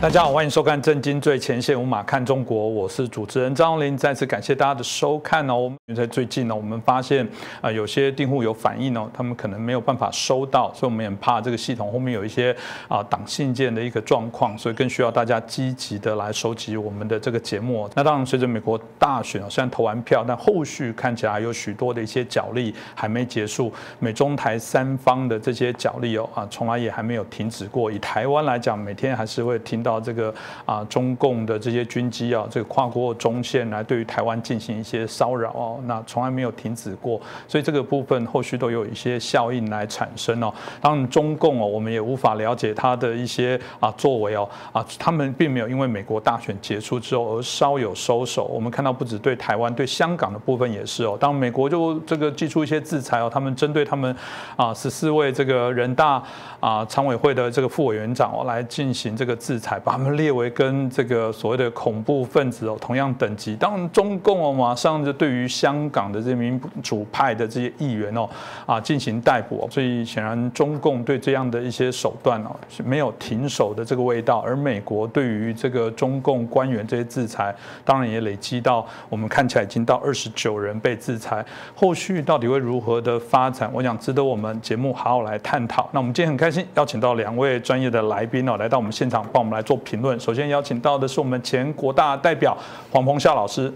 [0.00, 3.94] 大家好，欢迎收看《震惊最前线》，无马看中国，我是主持人张林。
[3.94, 5.70] 再次感谢大家的收看哦。
[5.94, 7.28] 在最近呢，我们发现
[7.60, 12.56] 啊，有些订户有反映哦，他们可能没有办法收到，所以我们也怕这个系统后面有一些
[12.88, 17.86] 啊挡信件的一个状况，所以更需要大家积极的来收集我们的这个节目。
[17.94, 27.92] 那当然，随着美国大选虽然投完票，但后续看起来有许多的一些角力还没结束，美中台三方的这些角力哦啊，从来也还没有停止过。
[27.92, 29.89] 以台湾来讲，每天还是会听到。
[29.90, 30.32] 到这个
[30.64, 40.52] 啊，中共的这些军机啊，这个跨过中线来对于台湾进行一些骚扰哦，那从来没有停止过，所以这个部分后续都有一些效应来产生哦。
[40.80, 48.44] 当然，中共哦，我们也无法了解他的一些啊作为哦啊，他们并没有因为美国大选结束之后而稍有收手。
[48.44, 51.16] 我们看到不止对台湾，对香港的部分也是哦。
[51.18, 54.14] 当美国就这个寄出一些制裁哦，他们针对他们
[54.54, 56.22] 啊十四位这个人大
[56.60, 59.79] 啊常委会的这个副委员长哦来进行这个制裁。
[59.84, 68.28] 把他们列为跟这个所谓的恐怖分子哦同样等级，当然中共哦马上就对于香港的这民主派的这些议员哦
[68.66, 85.88] 啊进行逮捕，所以显然中共对这样的一些手段哦是没有停手的这个味道，而美国对于这个中共官员这些制裁，当然也累积到我们看起来已经到二十九人被制裁，后续到底会如何的发展，我想值得我们节目好好来探讨。
[85.92, 89.62] 那我们今天很开心邀请到两位专业的来宾哦来到我们现场帮我们来。
[89.70, 92.56] 做评论，首先邀请到的是我们前国大代表
[92.90, 93.72] 黄鹏孝老师。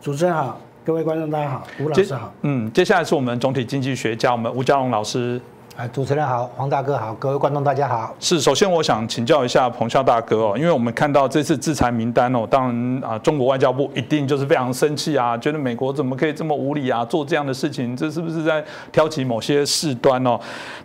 [0.00, 2.32] 主持人好，各位观众大家好，吴老师好。
[2.42, 5.40] 嗯，接下来是我们总体经济学家，我们吴家龙老师。
[5.78, 8.12] 哎，主持人好，黄大哥好，各位观众大家好。
[8.18, 20.36] 是，首先我想请教一下彭笑大哥哦，因为我们看到这次制裁名单哦，当然啊，中国外交部一定就是非常生气啊，觉得美国怎么可以这么无理啊，做这样的事情，这是不是在挑起某些事端哦？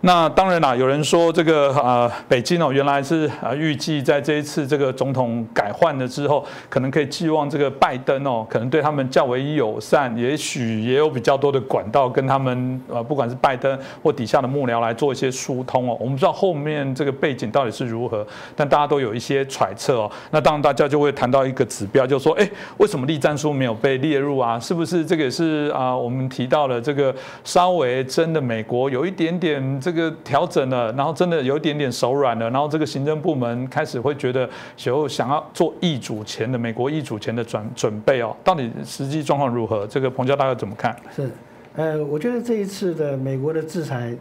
[0.02, 14.83] 那当然啦，有人说这个啊，北京哦，原来是啊预计在这一次这个总统改换了之后，可能可以寄望这个拜登哦，可能对他们较为友善，也许也有比较多的管道跟他们呃，不管是拜登或底下的幕僚。
[14.84, 20.10] 来做一些疏通哦，我们不知道后面这个背景到底是如何，但大家都有一些揣测哦。
[20.30, 24.58] 那当然大家就会谈到一个指标，就是说，哎，为什么立战书没有被列入啊？
[24.60, 25.96] 是不是这个也是啊？
[25.96, 34.48] 我们提到了这个稍微真的美国有一点点这个调整了，然后真的有一点点手软了，然后这个行政部门开始会觉得
[34.84, 38.34] 有想要做易主权的美国易主权的准准备哦。
[38.44, 39.86] 到底实际状况如何？
[39.86, 40.96] 这个彭教大哥怎么看？
[41.14, 41.30] 是，
[41.76, 44.14] 呃，我觉得这一次的美国的制裁。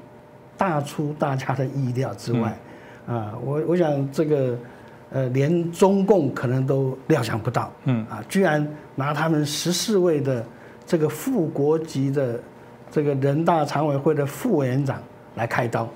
[0.63, 2.57] 大出大家的意料之外，
[3.06, 4.57] 啊，我我想这个，
[5.12, 8.66] 呃，连中共可能都料想不到，嗯，啊，居然
[8.96, 10.41] 拿他们十四位的
[10.85, 12.40] 这个副国级的
[12.90, 15.03] 这个人大常委会的副委员长
[15.35, 15.90] 来开刀，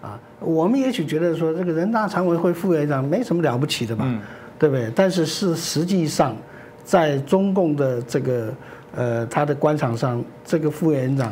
[0.00, 4.10] 啊，我们也许觉得说这个人大常委会副委员长没什么了不起的吧，
[4.58, 4.90] 对不对？
[4.96, 6.34] 但是是实际上，
[6.82, 8.54] 在中共的这个
[8.96, 11.30] 呃他的官场上，这个副委员长。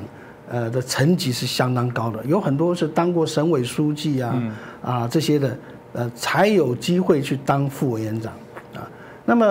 [0.48, 5.58] 呃的层级是相当高的，有很多是当过省委书记啊啊这些的，
[5.92, 8.32] 呃才有机会去当副委员长
[8.74, 8.88] 啊。
[9.24, 9.46] 那么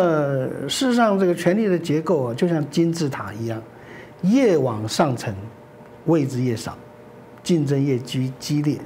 [0.68, 3.62] 事实上，这个权力的结构啊，就像金字塔一样，
[4.22, 5.34] 越往上层，
[6.06, 6.78] 位置越少，
[7.42, 8.78] 竞争越激激烈。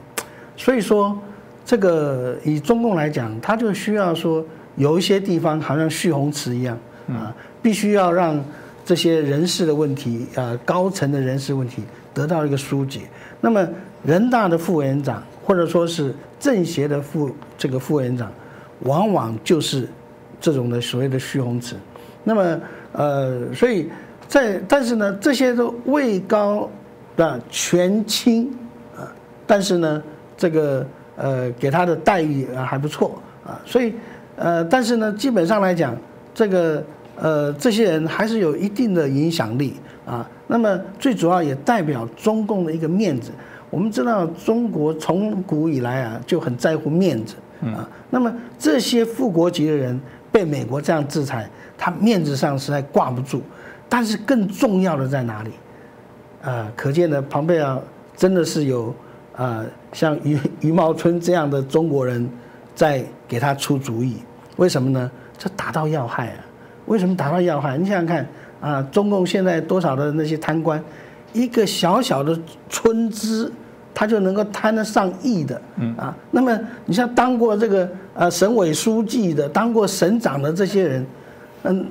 [0.56, 1.20] 所以说，
[1.66, 4.46] 这个以中共来讲，他就需要说
[4.76, 6.78] 有一些地方好像蓄洪池一样
[7.10, 8.40] 啊，必须要让
[8.86, 11.84] 这些人事的问题啊，高层的人事问题。
[12.14, 13.02] 得到一个疏解，
[13.42, 13.68] 那么
[14.02, 18.32] 人大的副委员长或者说是政协的副这个副委员长，
[18.84, 19.86] 往往就是
[20.40, 21.76] 这种的所谓的虚红池。
[22.24, 22.62] 那么
[22.94, 23.90] 呃，所以
[24.30, 26.72] 在但是呢，这些都位高
[27.18, 28.50] 的权轻
[28.96, 29.12] 啊，
[29.46, 30.02] 但是呢，
[30.38, 33.94] 这个呃给他的待遇啊还不错啊，所以
[34.38, 35.94] 呃，但是呢，基本上来讲，
[36.34, 36.82] 这个
[37.16, 39.76] 呃这些人还是有一定的影响力
[40.06, 40.30] 啊。
[40.48, 43.32] 那么最主要也代表中共的一个面子。
[43.70, 47.90] 我们知道中国从古以来啊就很在乎面子啊。
[48.10, 50.00] 那么这些副国级的人
[50.32, 53.42] 被美国这样制裁，他面子上实在挂不住。
[53.90, 55.52] 但是更重要的在哪里？
[56.44, 57.80] 啊，可见呢庞贝尔
[58.16, 58.94] 真的是有
[59.36, 59.64] 啊
[59.94, 62.30] 像余余茂春这样的中国人
[62.74, 64.18] 在给他出主意。
[64.58, 65.12] 为什么呢？
[65.38, 66.40] 这打到要害啊！
[66.86, 67.78] 为什么打到要害？
[67.78, 68.26] 你想想看。
[68.62, 70.84] 啊，中共现在多少的那些贪官，
[71.34, 72.36] 一个小小的
[72.68, 73.52] 村支，
[73.94, 75.62] 他就能够贪得上亿的，
[75.98, 81.06] 啊，那么你像当过这个呃省委书记的，当过省长的这些人，
[81.64, 81.86] 嗯，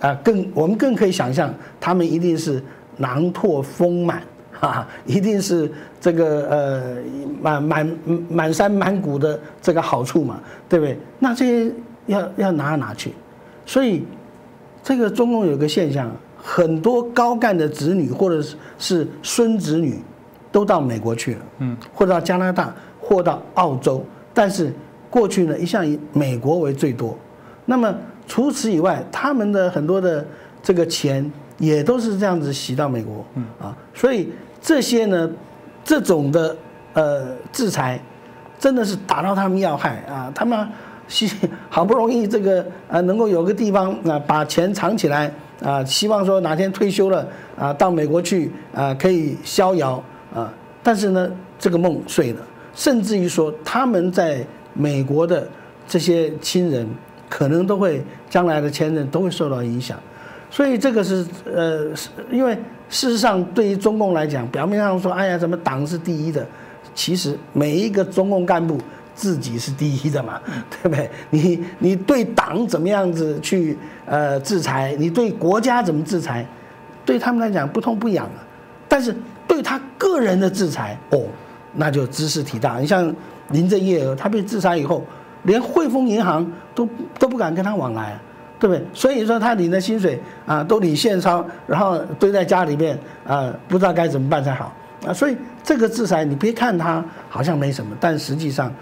[0.00, 2.62] 啊，更我们更可以想象，他们一定是
[2.98, 4.20] 囊括丰满
[4.60, 6.96] 啊，一定是这个呃
[7.40, 7.98] 满满
[8.28, 10.98] 满山满谷的这个好处嘛，对不对？
[11.18, 11.72] 那这些
[12.04, 13.12] 要要拿哪去？
[13.66, 14.04] 所以
[14.82, 20.00] 这个中共有个现象，很多高干的子女或者是是孙子女
[20.50, 24.02] 都到美国去了，嗯，或到加拿大，或到澳洲，
[24.32, 24.72] 但是
[25.10, 27.18] 过去呢一向以美国为最多。
[27.64, 27.92] 那么
[28.28, 30.24] 除此以外，他们的很多的
[30.62, 34.30] 这个钱也都是这样子洗到美国，嗯啊，所以
[34.62, 35.28] 这些呢，
[35.84, 36.56] 这种的
[36.92, 38.00] 呃制裁，
[38.58, 40.66] 真的是打到他们要害啊，他们
[41.08, 41.30] 希
[41.68, 45.32] 好不容易这个呃能够有个地方啊把钱藏起来
[45.62, 47.26] 啊，希望说哪天退休了
[47.56, 50.02] 啊到美国去啊可以逍遥
[50.34, 52.40] 啊，但是呢这个梦碎了，
[52.74, 55.48] 甚至于说他们在美国的
[55.86, 56.88] 这些亲人。
[57.28, 58.00] 可能都会
[58.30, 59.98] 将来的前任都会受到影响，
[60.48, 61.90] 所以这个是呃，
[62.30, 62.56] 因为
[62.88, 66.46] 事实上对于中共来讲，表面上说哎呀，什么党是第一的，
[66.94, 68.78] 其实每一个中共干部
[69.16, 70.40] 自己是第一的嘛，
[70.70, 71.10] 对不对？
[71.30, 76.46] 你你对党怎么样子去呃制裁，你对国家怎么制裁，
[77.04, 78.38] 对他们来讲不痛不痒啊，
[78.86, 79.12] 但是
[79.48, 81.22] 对他个人的制裁哦，
[81.72, 82.78] 那就知识体大。
[82.78, 83.12] 你像
[83.50, 85.02] 林郑月娥，他被制裁以后。
[85.42, 86.88] 连汇丰银行都
[87.20, 88.18] 都不敢跟他往来，
[88.58, 88.84] 对不对？
[88.92, 94.74] 所以说他领的薪水啊，都领现钞，然后堆在家里面啊，不知道该怎么办才好
[95.06, 95.12] 啊。
[95.12, 98.74] 所以这个制裁，你别看他好像没什么，但实际上，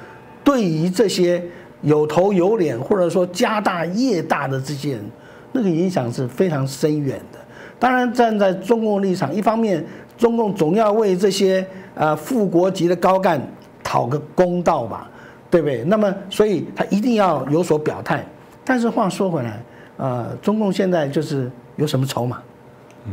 [0.44, 1.43] 对于这些
[1.82, 5.05] 有头有脸或者说家大业大的这些人，
[5.50, 7.38] 那个影响是非常深远的。
[7.79, 9.85] 当然，站在中共立场，一方面
[10.17, 13.41] 中共总要为这些呃副国级的高干
[13.82, 15.11] 讨个公道吧。
[15.50, 15.85] 对不对？
[15.85, 18.26] 那么，所以他一定要有所表态。
[18.64, 19.62] 但是话说回来，
[19.96, 22.43] 呃，中共现在就是有什么筹码？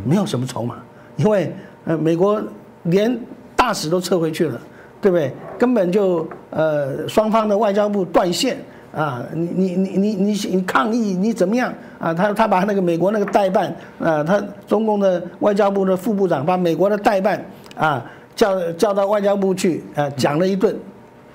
[0.04, 0.78] 没有什么筹码，
[1.18, 1.54] 因为
[1.86, 2.42] 呃，美国
[2.86, 3.16] 连
[3.56, 4.60] 大使都撤回去了，
[5.01, 5.33] 对不对？
[5.57, 8.57] 根本就呃，双方的外交部断线
[8.94, 9.24] 啊！
[9.33, 12.13] 你你你你你你抗议你怎么样啊？
[12.13, 17.44] 他他把那个美国那个代办啊，他中共的外交部的副部长把美国的代办
[17.75, 18.06] 啊
[18.36, 20.75] 叫叫到外交部去啊讲了一顿，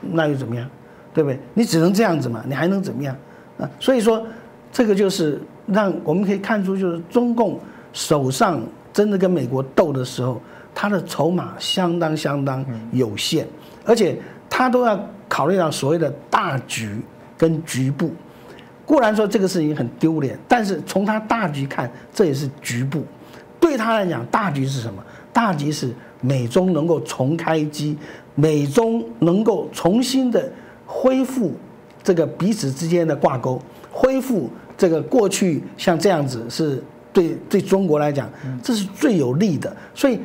[0.00, 0.68] 那又怎么样？
[1.14, 1.38] 对不对？
[1.54, 3.16] 你只能这样子嘛，你还能怎么样
[3.58, 3.68] 啊？
[3.80, 4.22] 所以说，
[4.70, 7.58] 这个就是让我们可以看出，就是中共
[7.94, 8.60] 手上
[8.92, 10.38] 真的跟美国斗的时候，
[10.74, 12.62] 他的筹码相当相当
[12.92, 13.46] 有限，
[13.86, 14.18] 而且
[14.50, 17.00] 他都要考虑到所谓的大局
[17.38, 18.10] 跟局部。
[18.84, 23.02] 固然说这个事情很丢脸，但是从他大局看，这也是局部。
[23.58, 25.02] 对他来讲，大局是什么？
[25.32, 27.96] 大局是美中能够重开机，
[28.34, 30.52] 美中能够重新的。
[30.88, 31.52] 恢复
[32.04, 33.60] 这个彼此之间的挂钩，
[33.90, 34.48] 恢复
[34.78, 36.80] 这个过去像这样子，是
[37.12, 38.30] 对对中国来讲，
[38.62, 39.76] 这是最有利的。
[39.96, 40.20] 所以，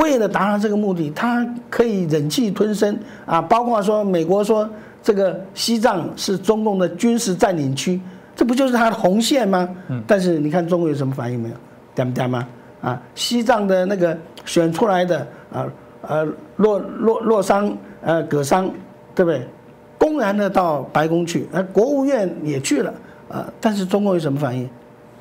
[0.00, 3.40] 为了达到这个目的，他可以忍气吞声啊。
[3.42, 4.68] 包括说，美国说
[5.02, 8.00] 这个西藏是中共的军事占领区，
[8.34, 9.68] 这不就是他的红线吗？
[10.06, 11.54] 但是你看中国有什么反应没有？
[11.94, 12.46] 点不点吗？
[12.82, 15.66] 啊，西藏的那个选出来的啊
[16.02, 16.26] 呃
[16.56, 18.70] 洛洛洛桑呃葛桑，
[19.14, 19.46] 对不对？
[19.98, 22.92] 公然的到白宫去，而国务院也去了，
[23.30, 24.68] 啊，但是中国有什么反应？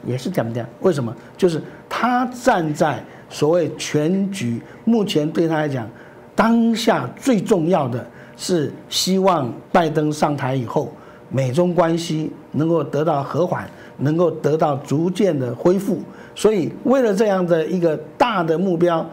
[0.05, 0.63] 也是讲不讲？
[0.82, 1.15] 为什么？
[1.38, 3.01] 就是他站在
[3.36, 5.86] 所谓全局，目前对他来讲，
[6.34, 10.89] 当下最重要的是希望拜登上台以后，
[11.30, 16.00] 美中关系能够得到和缓，能够得到逐渐的恢复。
[16.34, 19.06] 所以为了这样的一个大的目标，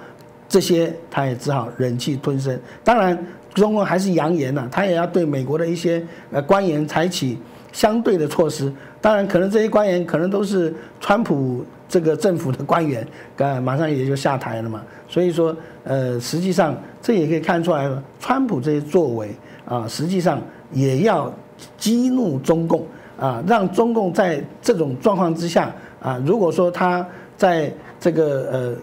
[0.48, 2.56] 这些他也只好忍气吞声。
[2.84, 3.18] 当然。
[3.54, 7.36] 中共还是扬言呢，他也要对美国的一些呃官员采取
[7.70, 8.72] 相对的措施。
[8.98, 11.62] 当然，可能这些官员可能都是川普
[11.92, 13.06] 这个政府的官员，
[13.36, 14.80] 呃，马上也就下台了嘛。
[15.06, 17.86] 所以说，呃，实际上这也可以看出来，
[18.18, 19.28] 川普这些作为
[19.66, 20.40] 啊，实际上
[20.72, 21.30] 也要
[21.76, 22.86] 激怒中共
[23.20, 25.70] 啊，让中共在这种状况之下
[26.00, 27.06] 啊，如果说他
[27.36, 27.70] 在
[28.00, 28.76] 这个呃。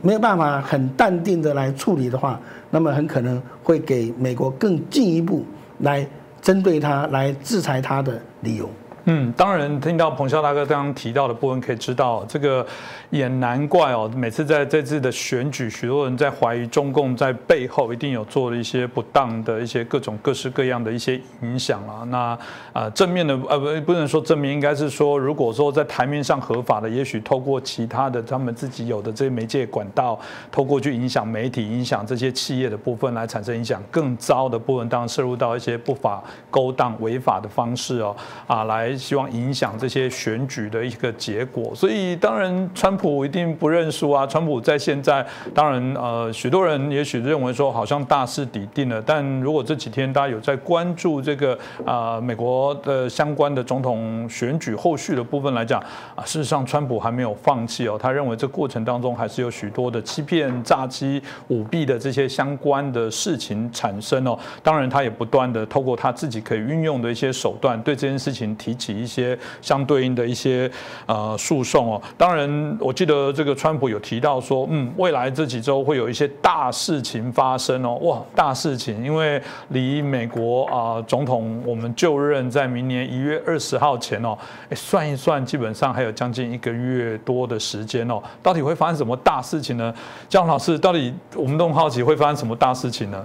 [0.00, 2.40] 没有办法很淡定的来处理的话，
[2.70, 5.44] 那么很可能会给美国更进一步
[5.80, 6.06] 来
[6.40, 8.70] 针对他、来制裁他的理由。
[9.04, 12.64] 嗯，当然听到彭笑大哥刚刚提到的部分，可以知道这个
[13.10, 14.08] 也难怪哦。
[14.14, 22.04] 每次在这次的选举，许多人在怀疑中共在背后一定有做了一些不当的一些各种各式各样的一些影响啊。
[22.10, 22.38] 那
[22.72, 30.16] 啊正面的呃不不能说正面，应该是说如果说在台面上合法的，也许透过其他的他们自己有的这些媒介管道，
[30.52, 33.82] 透过去影响媒体、影响这些企业的部分来产生影响。
[33.90, 38.14] 更糟的部分，当然涉入到一些不法勾当、违法的方式哦
[38.46, 38.91] 啊来。
[38.96, 41.72] 希望影响这些选举的一个结果。
[41.74, 44.26] 所以当然，川普一定不认输啊！
[44.26, 49.00] 川普在现在，当然呃，许多人也许认为说好像大势已定了。
[49.02, 55.80] 但如果这几天大家有在关注这个啊美国的相关的总统选举后续的部分来讲
[56.14, 64.38] 啊，事实上川普还没有放弃哦，他认为这过程当中还是有许多的欺骗、诈欺、舞弊的这些相关的事情产生哦。
[64.62, 70.68] 当然，他也不断的透过他自己可以运用的一些手段，对这件事情提起一些相对应的一些
[71.06, 72.02] 呃诉讼哦。
[72.18, 77.94] 当然，我记得这个川普有提到说，嗯，未来这几周会有一些大事情发生哦。
[78.02, 84.36] 哇，大事情，因为离美国啊总统我们就任在明年一月二十号前哦，
[84.68, 88.20] 哎，算一算，基本上还有将近一个月多的时间哦。
[88.42, 89.94] 到底会发生什么大事情呢？
[90.28, 93.24] 姜老师，到底我们都很好奇会发生什么大事情呢？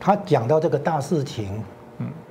[0.00, 1.62] 他讲到这个大事情，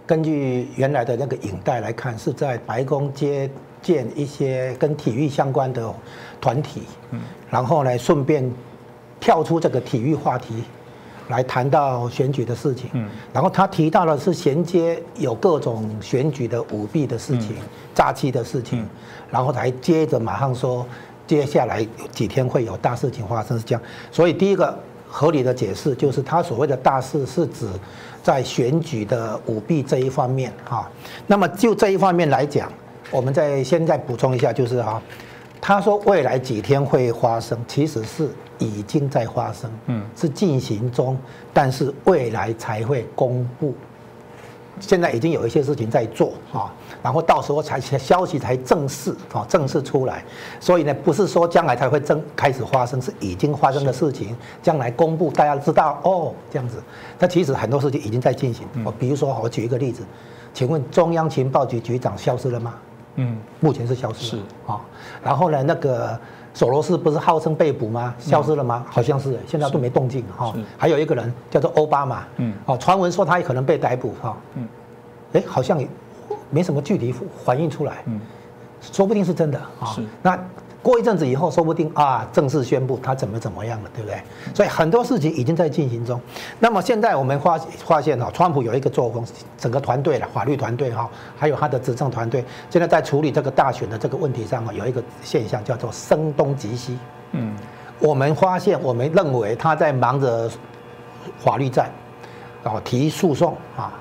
[0.06, 3.50] 根据原来的那个影带来看，是在白宫接
[3.82, 5.94] 见一些跟体育相关的
[6.42, 8.52] 团体，嗯，然后呢，顺便
[9.20, 10.64] 跳出这个体育话题，
[11.30, 17.56] 来谈到选举的事情，嗯，然后他提到的是衔接有各种选举的舞弊的事情、
[17.96, 18.86] 诈欺的事情，
[19.32, 20.86] 然后才接着马上说，
[21.26, 23.82] 接下来几天会有大事情发生，是这样，
[24.12, 24.78] 所以第一个。
[25.16, 27.68] 合理的解释就是，他所谓的大事是指
[28.24, 30.90] 在选举的舞弊这一方面哈。
[31.28, 32.68] 那么就这一方面来讲，
[33.12, 35.00] 我们再现在补充一下，就是哈，
[35.62, 38.28] 他说未来几天会发生，其实是
[38.58, 41.16] 已经在发生，嗯，是进行中，
[41.54, 43.76] 但是未来才会公布。
[44.80, 50.24] 现在已经有一些事情在做啊，然后到时候才消息才正式啊正式出来，
[50.60, 56.82] 所以呢不是说将来才会正开始发生，是已经发生的事情，将来公布大家知道哦这样子。
[57.20, 58.66] 那其实很多事情已经在进行。
[58.84, 60.04] 我比如说，我举一个例子，
[60.54, 62.74] 请问中央情报局局长消失了吗？
[63.16, 64.44] 嗯，目前是消失了。
[64.44, 64.82] 是啊，
[65.24, 66.20] 然后呢那个。
[66.54, 68.14] 索罗斯不是号称被捕吗？
[68.20, 68.86] 消失了吗？
[68.90, 70.54] 好像是，现在都没动静哈。
[70.78, 74.38] 还有一个人叫做奥巴马，嗯，哦，传闻说他也可能被逮捕哈。
[74.56, 74.68] 嗯，
[75.34, 75.84] 哎，好像
[76.50, 78.20] 没什么具体反映出来，嗯，
[78.82, 79.88] 说不定是真的啊。
[79.96, 80.40] 是，那。
[80.84, 84.22] 过一阵子以后，说不定啊，正式宣布他怎么怎么样了，对不对？
[84.54, 86.20] 所以很多事情已经在进行中。
[86.60, 89.26] 那么现在我们发发现哈，川普有一个作风，
[89.58, 96.98] 整个团队了，法律团队哈，还有他的执政团队，现在在处理这个大选的这个问题上啊，有一个现象叫做声东击西。
[97.32, 97.56] 嗯，
[98.00, 100.52] 我们发现，我们认为他在忙着
[101.40, 101.90] 法律战，
[102.62, 103.94] 然后提诉讼啊，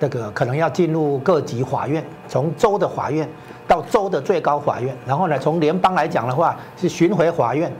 [0.00, 3.28] 这个可能要进入各级法院，从州的法院。
[3.66, 7.72] 到州的最高法院，然后呢，从联邦来讲的话是巡回法院，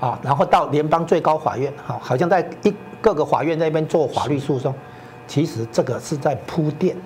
[0.00, 4.74] 啊，然后到联邦最高法院，好，好像在一各个法院那边做法律诉讼，
[5.26, 6.96] 其实这个是在铺垫。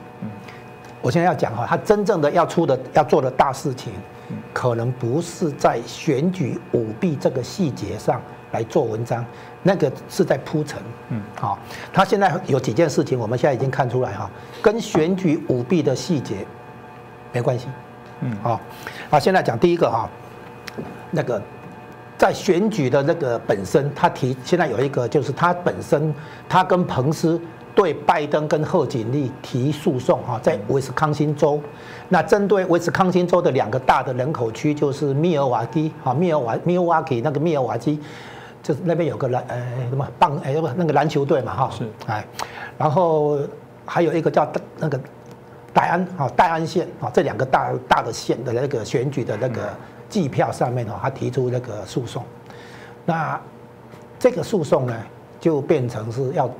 [1.00, 3.92] 我现在要讲哈，他真正的要出的要做的大事情，
[4.52, 9.24] 可能不是在选举舞弊这个细节上来做文章，
[9.62, 10.78] 那个是在铺陈。
[11.10, 11.56] 嗯，好，
[11.92, 14.28] 他现在有几件事情，我们现在已经看出来哈，
[14.60, 16.44] 跟选举舞弊的细节。
[17.32, 17.66] 没关系，
[18.20, 18.60] 嗯，好，
[19.10, 20.08] 好，现在讲第一个哈，
[21.10, 21.40] 那个
[22.16, 26.14] 在选举的那个本身，他提现在有一个就是他本身，
[26.48, 27.40] 他跟彭斯
[27.74, 31.60] 对拜登跟贺锦丽提诉讼哈，在威斯康星州，
[32.08, 38.00] 那针对威斯康星州的两个大的人口区，就是密尔瓦基啊，密尔瓦密尔瓦基那个密尔瓦基，
[38.62, 41.86] 就是那边有个篮呃什么棒哎不那个篮球队嘛哈，是。
[42.06, 42.24] 哎，
[42.78, 43.38] 然后
[43.84, 44.98] 还有一个叫那个。
[45.72, 49.68] 戴安啊，戴安县啊，这两个大大的县的那个选举的那个
[50.08, 52.24] 计票上面哦，他提出那个诉讼，
[53.04, 53.40] 那
[54.18, 54.96] 这个诉讼呢，
[55.38, 56.50] 就变成是要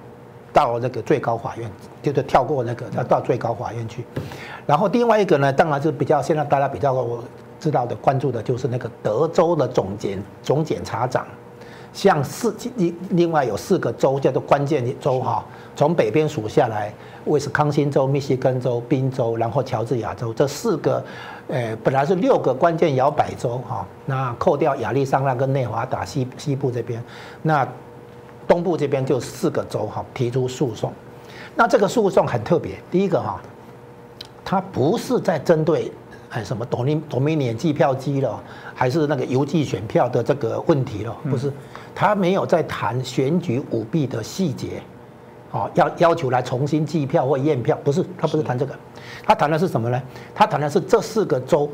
[0.52, 1.70] 到那个最高法院，
[2.02, 4.04] 就是跳过那个要到最高法院去。
[4.66, 7.06] 然后另外一个呢，当然就比较现在大家比较
[7.58, 11.26] 知道的关注的就是那个德州的总检总检察长。
[11.98, 21.04] 像四另另外有四个州叫做关键州哈，从北边数下来，威斯康星州、密西根州、宾州，然后乔治亚州这四个，
[21.48, 27.02] 呃，本来是六个关键摇摆州哈，那扣掉亚利桑那跟内华达西西部这边，
[27.42, 27.66] 那
[28.46, 30.92] 东部这边就四个州哈提出诉讼，
[31.56, 33.40] 那这个诉讼很特别，第一个哈，
[34.44, 35.90] 它不是在针对。
[36.30, 38.38] 哎，什么多米多米年计票机了，
[38.74, 41.16] 还是那个邮寄选票的这个问题了？
[41.30, 41.50] 不是，
[41.98, 44.80] 他没有在谈选举舞弊的细节，
[45.50, 48.72] 哦，要要求来重新计票或验票，不是，他不是谈这个，
[49.24, 50.00] 他谈的是什么呢？
[50.32, 51.68] 他谈的是这四个州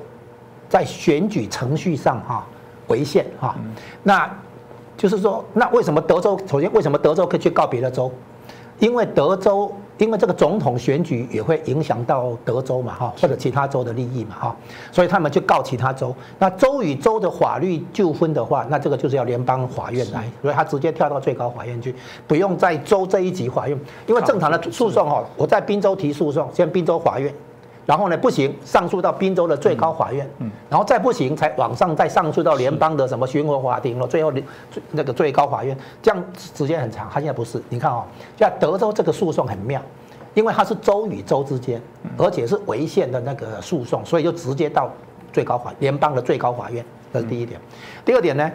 [0.67, 2.47] 在选举程序上哈
[2.87, 3.55] 违宪哈，
[4.03, 4.35] 那
[4.97, 8.11] 就是说，那为什么德州首先为什么德州可以去告别的州？
[8.79, 14.57] 因为德州因为这个总统选举也会影响到德州嘛，哈，或者其他州的利益嘛，哈，
[14.91, 16.15] 所以他们就告其他州。
[16.39, 21.95] 那州与州的法律纠纷的话，那这个就是要联邦法院来，所以他直接跳到最高法院去，
[22.27, 27.33] 不用在州这一级法院，因为正常的诉讼哈，我在宾州提诉讼，先宾州法院。
[27.87, 34.43] 然后呢，不行，上诉到宾州的最高法院，嗯，然后再不行，才往上再上诉到联邦的什么巡回法庭了，最后最
[34.93, 37.07] 那个最高法院，这样时间很长。
[37.13, 38.05] 他现在不是，你看哦，
[38.39, 39.83] 在德州这个诉讼很妙，
[40.33, 41.79] 因为它是州与州之间，
[42.17, 44.91] 而且是违宪的那个诉讼，所以就直接到
[45.31, 46.83] 最高法联邦的最高法院。
[47.13, 47.61] 这是第一点。
[48.03, 48.51] 第二点呢，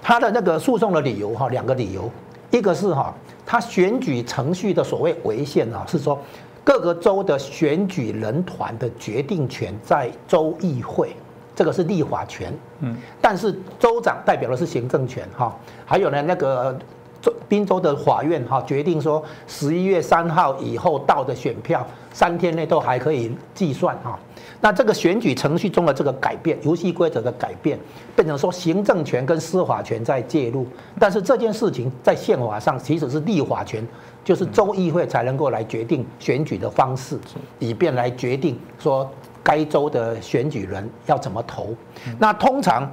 [0.00, 2.10] 他的那个诉讼的理由哈，两个理由，
[2.50, 6.18] 一个是哈，他选举程序的所谓违宪啊，是说。
[6.62, 11.14] 各个州的选举人团的决定权在州议会，
[11.54, 12.52] 这个是立法权。
[12.80, 15.56] 嗯，但是州长代表的是行政权哈。
[15.86, 16.78] 还有呢，那个
[17.20, 24.18] 州宾州的法院哈决定说，十一月三号以后到的选票，三天内都还可以计算哈。
[24.62, 27.78] 那这个选举程序中的这个改变，游戏规则的改变，
[28.14, 30.66] 变成说行政权跟司法权在介入。
[30.98, 33.86] 但是这件事情在宪法上其实是立法权。
[34.22, 37.18] 就是州议会才能够来决定选举的方式，
[37.58, 39.10] 以便来决定说
[39.42, 41.74] 该州的选举人要怎么投。
[42.18, 42.90] 那通常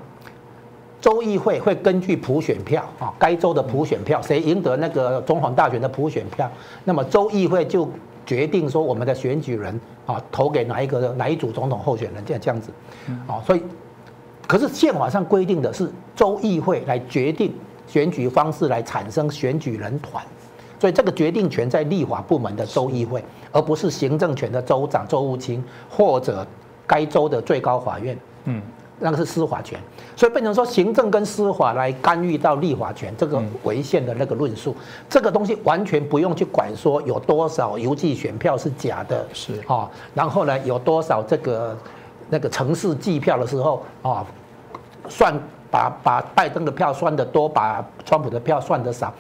[1.00, 6.50] 州议会会根据普选票啊，该州的普选票，谁赢得那个总统大选的普选票，
[6.86, 7.88] 那么州议会就
[8.26, 12.72] 决定说我们的选举人啊投给哪一个哪一组总统候选人，这样这样子。
[13.28, 13.62] 啊，所以
[14.48, 17.54] 可是宪法上规定的是州议会来决定
[17.86, 20.24] 选举方式，来产生选举人团。
[20.80, 26.46] 所以这个决定权在立法部门的州议会，而不是行政权的州长、州务卿或者
[26.86, 28.18] 该州的最高法院。
[28.46, 28.62] 嗯，
[29.00, 29.80] 那个是司法权。
[30.16, 34.76] 所以变成说行政跟司法来干预到立法权这个违宪的那个论述，
[35.10, 41.78] 这个东西完全不用去管说有多少邮寄选票是假的，是啊，然后呢有多少这个
[42.30, 44.26] 那个城市计票的时候啊，
[45.10, 45.34] 算
[45.70, 49.14] 把把拜登的票算得多，把川普的票算得少。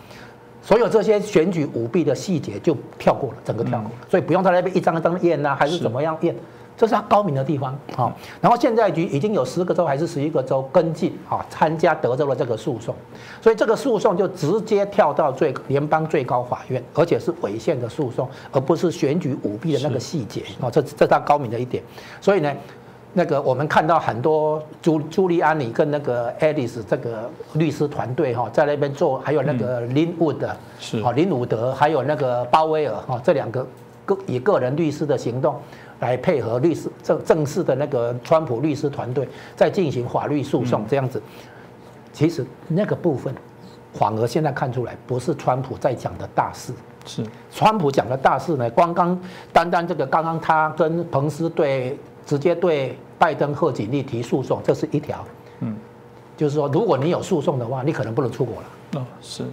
[0.68, 6.36] 所有这些选举舞弊的细节就跳过了，整个跳过了，所以不用在那边一张一张验呐，还是怎么样验，
[6.76, 8.14] 这是他高明的地方啊。
[8.42, 12.94] 然后现在局已经有十个州还是十一个州跟进啊，参加德州的这个诉讼，
[13.42, 20.70] 所以这个诉讼就直接跳到最联邦最高法院，而且是违宪的诉讼，而不是选举舞弊的那个细节啊。
[20.70, 21.82] 这这他高明的一点，
[22.20, 22.54] 所以呢。
[23.18, 33.66] 那个我们看到很多朱朱利安尼跟那个爱丽丝这个律师团队哈，在那边做，还有那个林伍德是啊林伍德，还有那个鲍威尔哈，这两个
[34.06, 35.60] 个以个人律师的行动
[36.00, 41.20] 来配合律师正正式的那个川普律师团队在进行法律诉讼这样子。
[42.14, 43.34] 其实那个部分
[43.94, 46.72] 反而现在看出来不是川普在讲的大事，
[47.08, 48.70] 是川普讲的大事呢。
[48.70, 49.20] 光刚
[49.52, 52.96] 单单这个刚刚他跟彭斯对直接对。
[53.20, 55.26] 拜登贺锦丽提诉讼，这是一条，
[55.62, 55.76] 嗯，
[56.36, 59.44] 就是说，如果你有诉讼的话，你可能不能出国了，哦，是，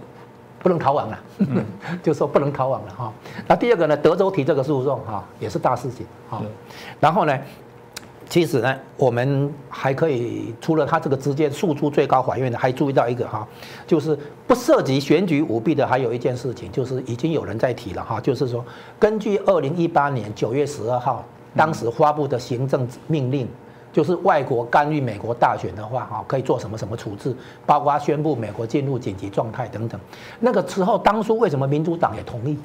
[0.59, 1.19] 不能逃亡了，
[2.03, 3.11] 就是说不能逃亡了哈。
[3.47, 6.41] 那第二个呢，德州提这个诉讼哈，也是大事情哈。
[6.99, 7.35] 然后呢，
[8.29, 13.47] 其实呢，我们还可以除了他这个直接诉诸最高法院的，还注意到一个哈，
[13.87, 18.63] 就是不涉及选举舞弊的，还有一件事情，就是已经有人在提了哈，就是说，
[18.99, 21.25] 根据二零一八年九月十二号。
[21.55, 23.47] 当时发布的行政命令，
[23.93, 29.99] 就是外国干预美国大选的话，哈，可以做什么什么处置，包括宣布美国进入紧急状态等等。
[30.39, 32.57] 那个时候，当初为什么民主党也同意？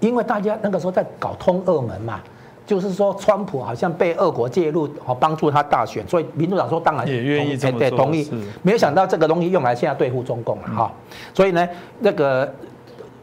[0.00, 2.20] 因为大家那个时候在搞通俄门嘛，
[2.66, 7.90] 就是说川普好像被俄国介入，好帮助他大选，所以民主党说当然也愿意这么做。
[7.90, 8.28] 同意。
[8.62, 10.92] 没有想到这个东西用来现在对付中共了哈，
[11.34, 11.68] 所以呢，
[12.00, 12.50] 那个。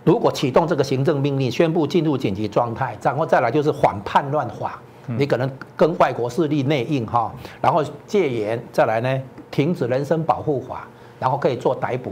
[0.06, 4.80] 如果启动这个行政命令，宣布进入紧急状态，然后再来就是反叛乱法。
[5.18, 10.88] 你可能跟外国势力内应哈，然后戒严，再来呢停止人身保护法，
[11.20, 12.12] 然后可以做逮捕，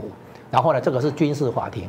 [0.50, 1.88] 然后呢这个是军事法庭，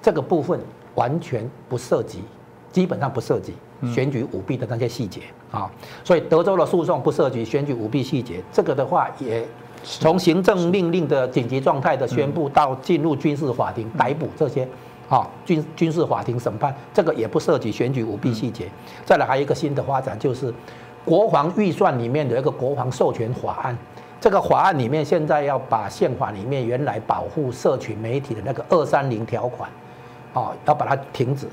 [0.00, 0.60] 这个部分
[0.94, 2.22] 完全不涉及，
[2.70, 3.54] 基本上不涉及
[3.92, 5.70] 选举舞弊的那些细节啊，
[6.04, 9.46] 所以德州的诉讼不涉及选举舞弊细节，这个的话也
[9.82, 14.66] 从行政命令的紧急状态的宣布到进入军事法庭逮捕这些。
[15.08, 18.68] 啊，军军事法庭审判这个也不涉及选举舞弊细节。
[19.04, 20.52] 再来还有一个新的发展，就是
[21.04, 23.76] 国防预算里面的一个国防授权法案。
[24.20, 29.68] 这个法案里面现在要把宪法里面原来保护社群媒体的那个二三零条款，
[30.32, 31.46] 哦，要把它停止。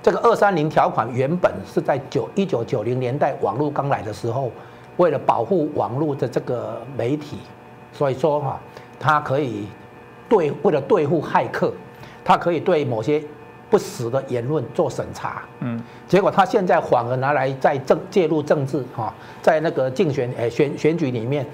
[0.00, 4.52] 这个二三零条款原本是在九一九九零年代网络刚来的时候，
[4.96, 7.38] 为了保护网络的这个媒体，
[7.92, 8.60] 所以说哈，
[9.00, 9.66] 它可以
[10.28, 11.72] 对为了对付骇客。
[12.24, 13.22] 它可以对某些
[13.70, 21.44] 不不实的言论做审查，嗯，结果他现在反而拿来在政介入政治哈，在那个竞选诶选选举里面，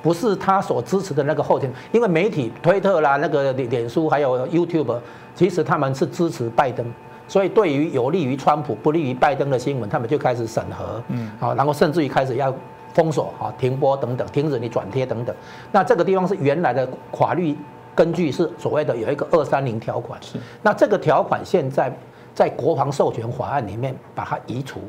[0.00, 4.98] 不是他所支持的那个后天，因为媒体推特啦、那个脸脸书还有 YouTube，
[5.34, 6.86] 其实他们是支持拜登，
[7.28, 12.54] 所以对于有利于川普、不利于拜登的新闻，他们就开始审核，嗯，好，然后甚至于开始要
[12.94, 15.36] 封锁、哈停播等等，停止你转贴等等。
[15.70, 17.54] 那这个地方是原来的法律。
[17.94, 20.38] 根据是所谓的有一个二三零条款，是。
[20.62, 21.96] 那这个条款现在
[22.34, 24.80] 在国防授权法案里面把它移除，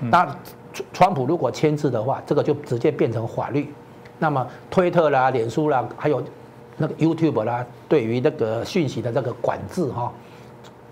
[0.00, 0.36] 那
[0.92, 3.72] 川普如果签字的话，这个就直接变成法律，
[4.18, 6.22] 那么推特啦、脸书啦，还有
[6.76, 10.12] 那个 YouTube 啦，对于那个讯息的这个管制哈，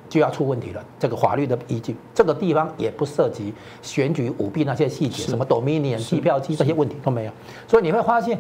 [0.09, 0.85] 就要出问题了。
[0.99, 3.53] 这个法律的依据，这个地方也不涉及
[3.83, 7.33] 选举舞弊那些细节，什么 Dominion 计票机这些问题都没有，
[7.67, 8.39] 所以你会发现。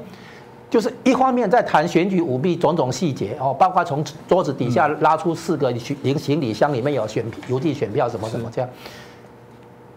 [0.68, 8.68] 就是一方面在谈选举舞弊种种细节哦，包括从桌子底下拉出四个行行李箱，里面有选邮寄选票什么什么这样，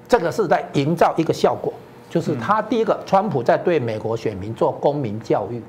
[0.08, 1.74] 这个是在营造一个效果，
[2.10, 5.60] 就是他第一个，川普在对美国选民做公民教育，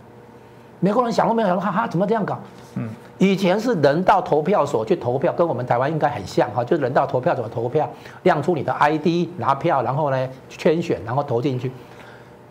[0.81, 2.39] 美国人想都没有想到，哈哈，怎么这样搞？
[2.77, 7.89] 嗯，以前是人到投票所去投票，跟我们台湾应该很像哈，就是人到投票所投票，
[8.25, 11.73] 亮出你的 ID 拿票，然后呢圈选，然后投进去。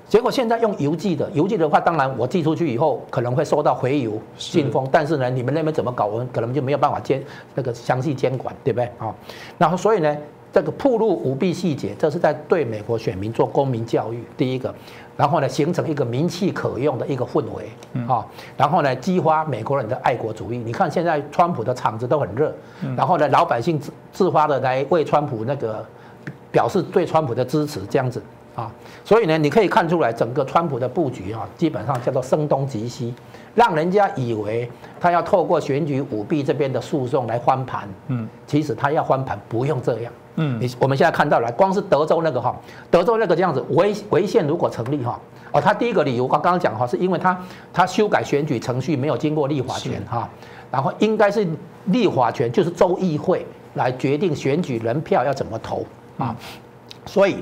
[0.10, 9.14] 结果现在用邮寄的，邮寄的话，当然我寄出去以后可能会收到回邮信封，但是呢，你们那边怎么搞，我们可能就没有办法监那个详细监管，对不对啊？
[9.60, 10.18] 然后所以呢，
[10.52, 14.74] 这个铺路舞弊细节，这是在对美国选民做公民教育，第一个，
[15.16, 17.70] 然后呢，形成一个名气可用的一个氛围
[18.08, 18.26] 啊，
[18.58, 20.58] 然后呢，激发美国人的爱国主义。
[20.58, 22.52] 你看现在川普的场子都很热，
[22.98, 25.86] 然后呢，老百姓自自发的来为川普那个
[26.52, 28.20] 表示对川普的支持，这样子。
[28.60, 28.70] 啊，
[29.06, 33.14] 所以呢，你可以看出来，整个川普的布局啊，基本上叫做声东击西，
[33.56, 34.70] 让人家以为
[35.00, 37.88] 他要透过选举舞弊这边的诉讼来翻盘。
[38.08, 40.12] 嗯，其实他要翻盘不用这样。
[40.36, 42.54] 嗯，你我们现在看到了，光是德州那个哈，
[42.92, 45.18] 德州那个这样子违违宪如果成立哈，
[45.54, 47.40] 哦，他第一个理由刚刚刚讲哈，是因为他
[47.72, 50.28] 他修改选举程序没有经过立法权哈，
[50.70, 51.48] 然后应该是
[51.86, 53.46] 立法权就是州议会
[53.76, 55.86] 来决定选举人票要怎么投
[56.18, 56.36] 啊，
[57.06, 57.38] 所以。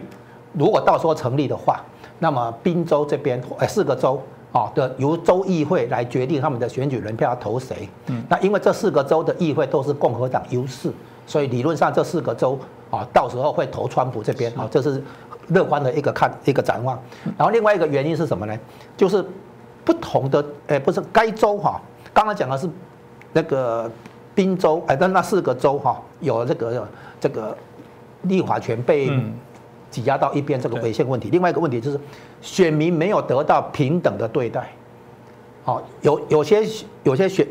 [0.58, 1.80] 如果到时候成立的话，
[2.18, 4.20] 那么宾州这边呃四个州
[4.52, 7.88] 啊的由州议会来决定他们的选举人票要投谁。
[8.08, 10.92] 嗯，那因为这四个州的议会都是共和党优势，
[11.28, 12.58] 所以理论上这四个州
[12.90, 15.00] 啊到时候会投川普这边啊，这是
[15.50, 17.00] 乐观的一个看一个展望。
[17.38, 18.60] 然后另外一个原因是什么呢？
[18.98, 19.24] 就是
[19.86, 21.80] 不同的呃不是该州哈，
[22.12, 22.68] 刚刚讲的是
[23.32, 23.88] 那个
[24.34, 26.88] 宾州哎，但那四个州哈有这个
[27.20, 27.56] 这个
[28.24, 29.12] 立法权被。
[29.90, 32.00] 挤压到一边这个违宪问题，另外一个问题就是
[32.42, 34.72] 选民没有得到平等的对待。
[35.64, 36.64] 好，有有些
[37.04, 37.48] 有些选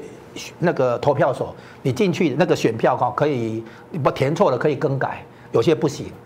[0.59, 3.63] 那个投票所，你进去那个选票哈可以
[4.03, 6.26] 不填错了可以更改，有些不行啊。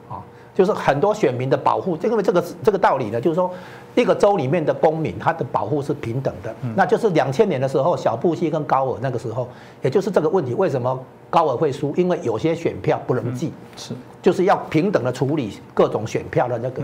[0.61, 3.51] 就是很多选民的保护，因为这个这个道理呢，就是说
[3.95, 6.55] 一个州里面的公民他的保护是平等的。
[6.77, 9.49] 那就是两千年的时候，小布希跟高尔那个时候，
[9.81, 11.95] 也就是这个问题，为什么高尔会输？
[11.97, 16.83] 因为有些选票不能记，是就是要平等的处理各种选票的那个。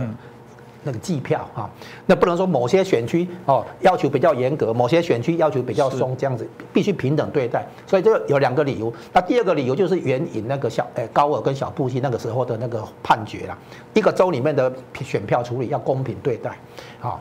[0.86, 1.68] 那个计票啊，
[2.06, 7.66] 那不能说某些选区哦要求比较严格，某些选区要求比较松，这样子必须平等对待。
[7.86, 8.90] 所以这个有两个理由。
[9.12, 13.58] 那第二个理由就是援引那个小诶高尔跟小布希那个时候的那个判决啦，
[13.92, 14.72] 一个州里面的
[15.02, 16.56] 选票处理要公平对待，
[17.02, 17.18] 啊，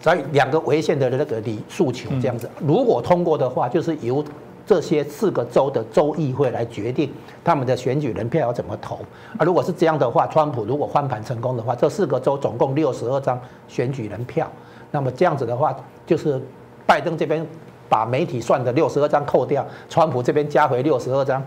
[0.00, 4.24] 所以两个违宪的那个理诉求这样子，如果通过的话，就是由。
[4.66, 7.12] 这些四个州的州议会来决定
[7.44, 8.96] 他们的选举人票要怎么投
[9.36, 9.44] 啊？
[9.44, 14.50] 如果是这样的话，川普如果翻盘成功的话，这四个州总共六十二张选举人票，
[14.90, 16.40] 那么这样子的话，就是
[16.86, 17.46] 拜登这边
[17.88, 21.42] 把媒体算的六十二张扣掉，川普这边加回六十二张。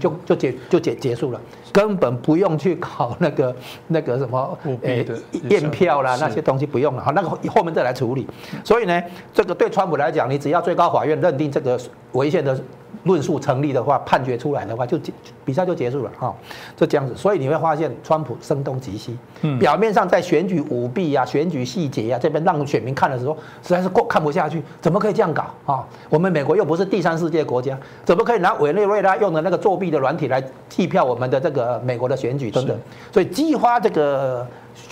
[0.00, 1.40] 就就结就结结束了，
[1.72, 3.54] 根本不用去考那个
[3.88, 5.06] 那个什么诶
[5.50, 8.26] 验票啦那些东西不用了，好那个后面再来处理。
[8.64, 9.02] 所以呢，
[9.32, 11.78] 这个对川普来讲，你只要最高法院认定这个
[12.12, 12.58] 违宪的。
[13.04, 14.98] 论述成立的话，判决出来的话，就
[15.44, 16.34] 比赛就结束了哈，
[16.76, 17.14] 就这样子。
[17.16, 19.16] 所以你会发现，川普声东击西，
[19.58, 25.86] 表面上在选举舞弊呀、选举细节呀这边让选民看的时候，实在是过看不下去，怎么可以这样搞啊？
[26.10, 32.76] 我们美国又不是第三世界国家，怎么可以拿委内瑞拉用的那个作弊的软体来计票我们的这个美国的选举等等？
[33.12, 34.46] 所以激发这个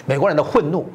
[0.07, 0.87] 美国人的愤怒，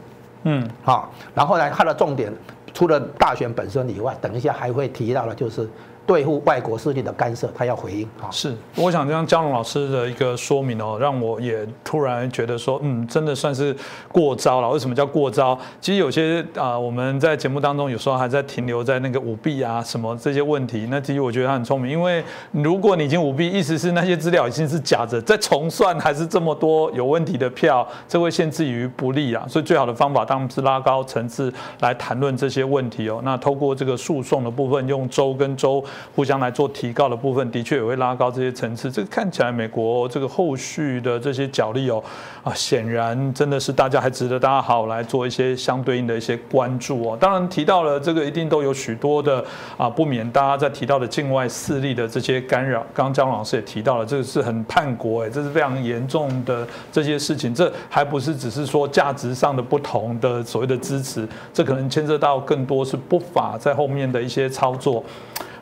[0.44, 2.34] 嗯，好，然后呢，它的重点
[2.74, 5.70] 除了大选本身以外，等一下还会提到的，就是。
[6.06, 8.28] 对付外国势力的干涉，他要回应啊。
[8.32, 13.76] 是，我想像江龙老师的一个说明哦，让我也突然觉得说，嗯，真的算是
[14.12, 14.70] 过招了。
[14.70, 15.58] 为什么叫过招？
[15.80, 20.88] 其实有些啊，我们在节目当中有时候还在停留在那个舞弊啊什么这些问题。
[20.90, 29.46] 那其实我觉得他很聪明，因为如果你已经舞弊，意思是那些资料已经是假的，再重算还是这么多有问题的票，这会限制于不利啊。
[29.48, 33.22] 所以最好的方法当然是拉高层次来谈论这些问题哦。
[33.24, 35.84] 那透过这个诉讼的部分，用州跟州。
[36.16, 38.92] 互相来做提高的部分，的确也会拉高这些层次。
[38.92, 42.04] 这个看起来美国这个后续的这些角力哦，
[42.44, 47.18] 啊，显然真的是大家还值得大家好来做一些相对应的一些关注哦。
[47.20, 49.44] 当然提到了这个，一定都有许多的
[49.78, 52.82] 啊，不免大家在提到的境外势力的这些干扰。
[52.94, 57.54] 刚刚姜老师也提到了，这个是很叛国哎，这是非常严重的这些事情。
[57.54, 65.04] 这还不是只是说价值上的不同的所谓的支持，这可能牵涉到更多是不法在后面的一些操作。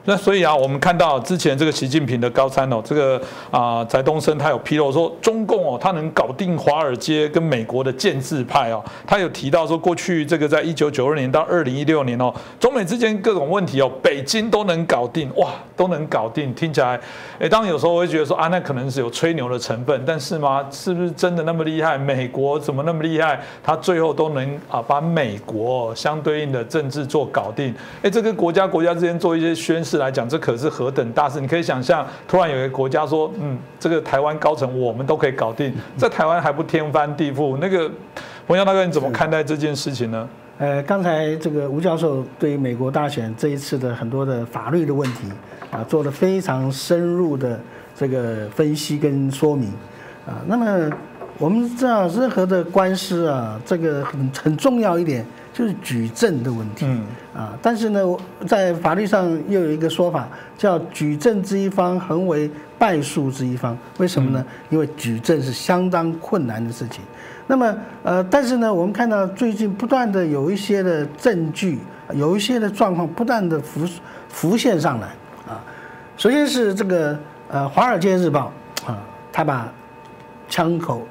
[0.05, 16.99] 那所以啊，我们看到之前这个习近平的高参哦，这个啊翟东升他有披露说，中共哦，他能搞定华尔街跟美国的建制派哦，他有提到说，过去这个在一九九二年到二零一六年哦，中美之间各种问题哦，北京都能搞定哇，都能搞定，听起来，
[17.38, 21.97] 哎，当然有时候我会觉得说啊，那可能是有吹牛的成分，但是吗，是不是真的那么厉害？
[21.97, 23.39] 美国怎么那么厉害？
[23.62, 27.75] 他最后都能啊把美国相对应的政治做搞定？
[28.01, 29.83] 哎，这个国家国家之间做一些宣。
[29.89, 31.39] 是来讲，这可是何等大事！
[31.39, 37.89] 你可以想象，突然有一个国家说：“嗯，这个台湾高层我们都可以搞定，在台湾还不天翻地覆。”那个
[38.47, 40.27] 洪耀大哥，你怎么看待这件事情呢？
[40.57, 45.29] 呃，刚才这个吴教授对于美国大选这一次的很多的法律的问题
[45.71, 47.59] 啊，做了非常深入的
[47.95, 49.69] 这个分析跟说明
[50.25, 50.41] 啊。
[50.47, 50.89] 那么
[51.38, 55.25] 我们知道，任何的官司啊，这个很很重要一点。
[55.59, 56.85] 就是举证的问题，
[57.35, 58.01] 啊，但是呢，
[58.47, 60.25] 在法律上又有一个说法，
[60.57, 63.77] 叫举证之一方恒为败诉之一方。
[63.97, 64.45] 为什么呢？
[64.69, 67.03] 因为举证是相当困难的事情。
[67.45, 71.79] 那么，呃，但是呢，我们看到最近不断的有一些的证据，
[72.13, 73.85] 有一些的状况不断的浮
[74.29, 75.07] 浮现上来，
[75.45, 75.61] 啊，
[76.15, 77.19] 首先是这个
[77.49, 78.49] 呃《华尔街日报》
[78.89, 78.97] 啊，
[79.29, 79.69] 他把
[80.47, 81.05] 枪口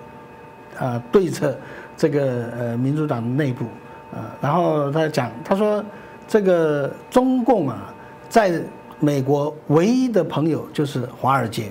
[0.79, 1.55] 啊对着
[1.99, 3.67] 这个呃民主党内部。
[4.11, 5.85] 啊，然后他讲，他说，
[6.27, 7.95] 这个中共啊，
[8.29, 8.61] 在
[9.01, 11.71] 美国唯一的朋友就是华尔街，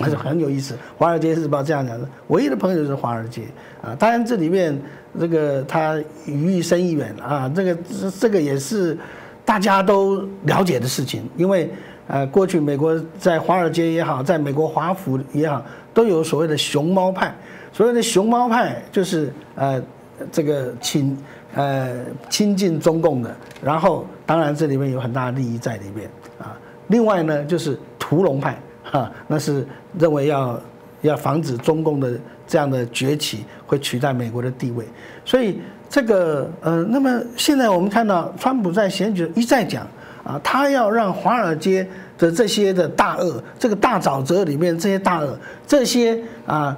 [0.00, 0.78] 还是很有意思。
[0.96, 3.42] 华尔街日报这样讲的，唯一的朋友就是华尔街
[3.82, 3.94] 啊。
[3.98, 4.80] 当然这里面
[5.18, 7.78] 这个他语意深远啊，这个
[8.18, 8.96] 这个也是
[9.44, 11.68] 大家都了解的事情，因为
[12.06, 17.34] 呃，过去美国在华尔街也好，在美国华府也好，都有所谓的熊猫派。
[17.72, 19.82] 所谓的熊猫派就是呃，
[20.30, 21.16] 这个请。
[21.54, 21.96] 呃，
[22.30, 26.56] 亲近中共的，然后当然这里面有很大的利益在里面啊。
[26.88, 29.66] 另外呢，就是屠龙派，哈，那是
[29.98, 30.60] 认为要
[31.02, 34.84] 要防止中共的这样的崛起会取代美国的地位。
[35.24, 39.86] 所以这个呃，那么现在我们看到川普在选举一再讲
[40.24, 41.86] 啊，他要让华尔街
[42.16, 46.76] 的这些的大鳄，这个大沼泽里面这些大鳄，这些啊。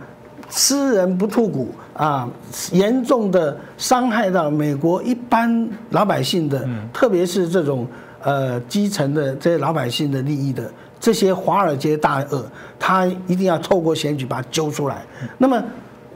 [0.50, 2.28] 吃人不吐骨啊，
[2.72, 7.86] 严重的伤害到美国一般老百姓的，特别是这种
[8.20, 12.44] 呃基层的这些老百姓的利益的这些华尔街大鳄，
[12.80, 15.04] 他一定要透过选举把它揪出来。
[15.38, 15.62] 那么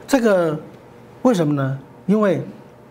[0.05, 0.59] 这个
[1.21, 1.79] 为什么呢？
[2.05, 2.43] 因为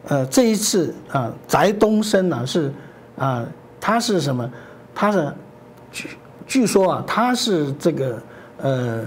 [0.07, 2.72] 呃这一次啊，翟东升呢是
[3.18, 3.44] 啊
[3.79, 4.51] 他是什么？
[4.94, 5.31] 他是
[5.92, 6.09] 据
[6.46, 8.22] 据说啊他是这个
[8.62, 9.05] 呃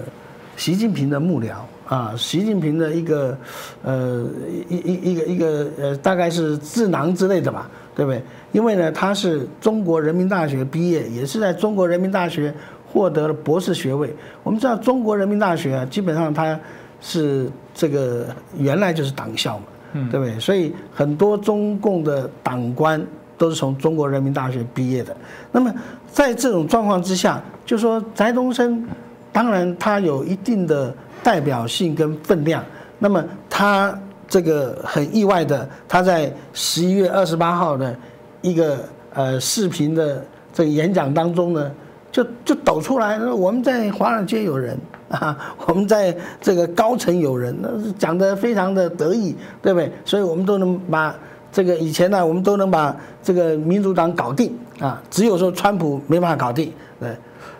[0.55, 1.55] 习近平的幕僚。
[1.91, 3.37] 啊，习近平的一个，
[3.83, 4.25] 呃，
[4.69, 8.23] 一一一个一个呃，大概是智囊之类的吧，对不对？
[8.53, 12.53] 因为呢，他是中国人民大学毕业，也是在中国人民大学
[12.87, 14.15] 获得了博士学位。
[14.41, 16.57] 我们知道中国人民大学啊，基本上它
[17.01, 18.27] 是这个
[18.57, 19.65] 原来就是党校嘛，
[20.09, 20.39] 对不对？
[20.39, 23.05] 所以很多中共的党官
[23.37, 25.13] 都是从中国人民大学毕业的。
[25.51, 25.69] 那么
[26.09, 28.87] 在这种状况之下，就说翟东升，
[29.33, 30.95] 当然他有一定的。
[31.23, 32.63] 代表性跟分量，
[32.99, 37.95] 那么他这个很意外的，他在十一月二十八号的
[38.41, 38.79] 一个
[39.13, 41.71] 呃视频的这个演讲当中呢，
[42.11, 44.77] 就就抖出来，我们在华尔街有人
[45.09, 49.91] 啊，我们在这个高层有人，那是讲的非常的得意，对不对？
[50.05, 51.15] 所以我们都能把
[51.51, 57.09] 这个以前呢，我们都能把这个民主党搞定啊，只有说川普没办法搞定，对。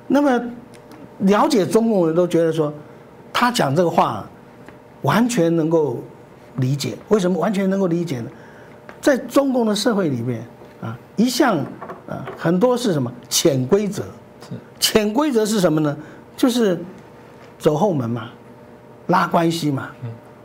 [0.08, 0.42] 那么
[1.20, 2.74] 了解中共人都觉得说。
[3.34, 4.26] 他讲这个话，
[5.02, 6.00] 完全能够
[6.58, 6.98] 理解。
[7.10, 8.30] 为什么完全能够理解呢？
[9.02, 10.46] 在中共的社会里面
[10.82, 11.58] 啊，一向
[12.08, 14.04] 啊很多是什么潜规则
[14.80, 15.98] 潜规则是什么呢？
[16.38, 16.80] 就是
[17.58, 18.30] 走后门嘛，
[19.08, 19.90] 拉关系嘛，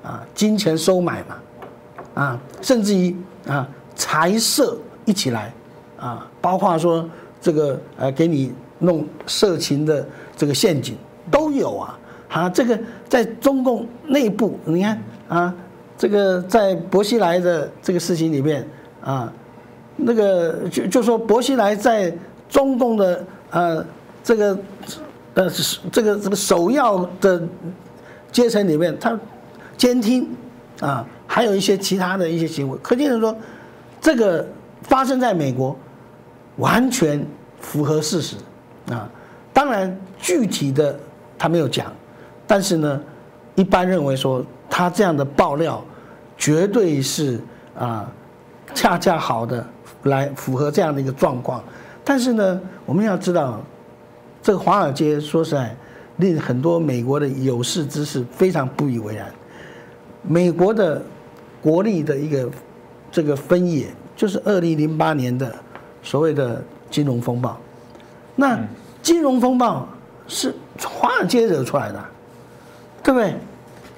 [0.03, 1.37] 啊，金钱收买嘛，
[2.15, 5.53] 啊，甚至于啊财色一起来，
[5.99, 7.09] 啊，包括说
[7.41, 10.97] 这个呃给你弄色情的这个陷阱
[11.31, 15.55] 都有啊，啊，这个在中共内部，你看啊，
[15.97, 18.67] 这个在薄熙来的这个事情里面
[19.01, 19.33] 啊，
[19.97, 22.13] 那个就就说薄熙来在
[22.49, 23.85] 中共的呃
[24.23, 24.59] 这个。
[25.37, 25.51] 呃，
[25.93, 27.47] 这个这个首要的
[28.33, 29.21] 阶层里面，他
[29.77, 30.27] 监听
[30.81, 33.37] 啊，还有一些其他的一些行为，可见说，
[34.01, 34.49] 这个
[34.85, 35.77] 发生在美国，
[36.57, 37.23] 完全
[37.61, 38.37] 符合事实
[38.89, 39.07] 啊。
[39.53, 40.99] 当然，具体的
[41.37, 41.93] 他没有讲，
[42.47, 43.01] 但是呢，
[43.55, 45.83] 一般认为说他这样的爆料，
[46.37, 47.41] 绝对是
[47.79, 48.11] 啊，
[48.75, 49.67] 恰恰好的
[50.05, 51.63] 来符合这样的一个状况。
[52.05, 53.61] 但是呢，我们要知道。
[54.43, 55.75] 这个华尔街说实在，
[56.19, 59.27] 令很多美国的有识之士非常不以为然。
[60.23, 61.03] 美国的
[61.61, 62.49] 国力的一个
[63.11, 65.53] 这个分野，就是二零零八年的
[66.01, 67.59] 所谓的金融风暴。
[68.37, 68.57] 那
[69.03, 69.89] 金融风暴
[70.29, 72.05] 是华尔街惹出来的，
[73.07, 73.33] 对不对？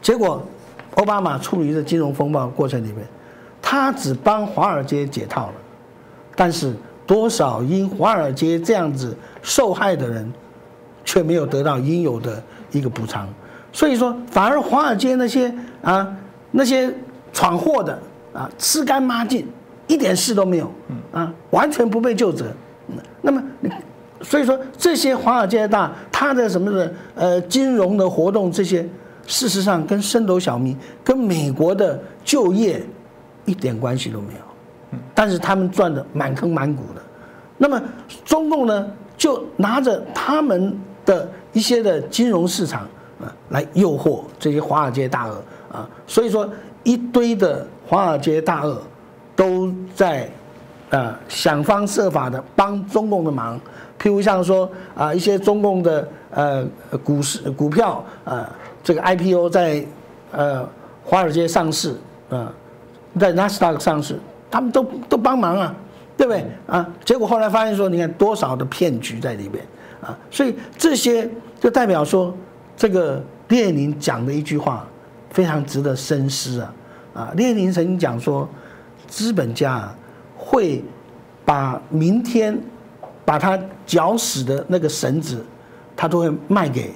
[0.03, 0.45] 结果
[0.97, 2.99] 奥巴马处理这金融风暴过程里面，
[3.63, 5.55] 他只帮华尔街解套了，
[6.37, 6.75] 但是。
[7.09, 10.31] 多少因华尔街这样子受害的人，
[11.07, 13.27] 却没有得到应有的一个补偿，
[13.73, 16.07] 所以说反而华尔街那些啊
[16.51, 16.93] 那些
[17.33, 17.99] 闯祸的
[18.35, 19.49] 啊吃干抹净，
[19.87, 20.71] 一点事都没有，
[21.11, 22.45] 啊完全不被救责。
[23.23, 23.43] 那么，
[24.21, 28.87] 所以说这些华尔街大他的什么的呃金融的活动这些，
[29.27, 32.83] 事实上跟升斗小民跟美国的就业
[33.45, 34.99] 一点关系都没有。
[35.15, 37.03] 但是他们赚的满坑满谷的，
[37.59, 37.81] 那么
[38.25, 42.83] 中共呢，就拿着他们的一些的金融市场
[43.21, 46.49] 啊，来诱惑这些华尔街大鳄啊，所以说
[46.85, 48.81] 一堆的华尔街大鳄
[49.37, 50.31] 都在
[50.91, 53.59] 啊想方设法的帮中共的忙，
[54.01, 56.67] 譬如像说啊一些中共的呃
[57.05, 58.51] 股市股票啊
[58.83, 59.85] 这个 IPO 在
[60.33, 60.69] 呃
[61.05, 61.95] 华尔街上市
[62.31, 62.53] 啊，
[63.19, 64.19] 在纳斯达克上市。
[64.51, 65.75] 他们都都帮忙啊，
[66.17, 66.89] 对不对啊？
[67.05, 69.63] 结果后来发现说，你看多少的骗局在里边
[70.01, 70.17] 啊！
[70.31, 71.29] 所以这些
[71.61, 72.35] 就代表说，
[72.75, 74.89] 这个列宁讲的一句话
[75.29, 76.75] 非常值得深思啊！
[77.13, 78.49] 啊，列宁曾经讲说，
[79.07, 79.95] 资本家啊
[80.51, 80.83] 会
[81.45, 82.59] 把明天
[83.23, 85.45] 把他绞死的那个绳子，
[85.95, 86.91] 他都会卖给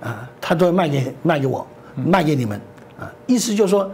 [0.00, 2.60] 啊，他都会卖给卖给我，卖给你们
[2.98, 3.12] 啊！
[3.26, 3.88] 意思就是说。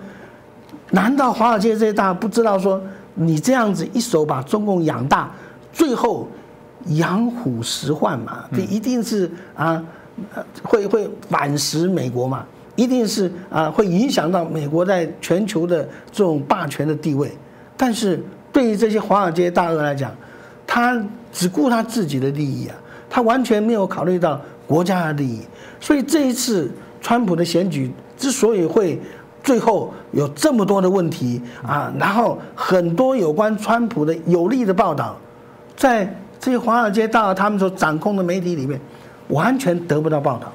[0.90, 2.80] 难道华尔街这些大不知道说
[3.14, 5.30] 你这样子一手把中共养大，
[5.72, 6.28] 最后
[6.88, 8.44] 养虎食患嘛？
[8.52, 9.82] 这一定是啊，
[10.62, 12.44] 会会反噬美国嘛？
[12.76, 17.32] 一定是啊，会影响到美国在全球的这种霸权的地位。
[17.76, 18.22] 但是
[18.54, 20.10] 对于这些华尔街大鳄来讲，
[20.66, 20.98] 他
[21.30, 22.74] 只顾他自己的利益啊，
[23.10, 25.42] 他完全没有考虑到国家的利益。
[25.78, 26.70] 所以这一次
[27.02, 28.98] 川普的选举之所以会。
[29.42, 35.14] 最后有这么多的问题啊，然后很多有关川普的有利的报道，
[35.76, 38.80] 在这些华尔街大鳄他们所掌控的媒体里面，
[39.28, 40.50] 完全得不到报道，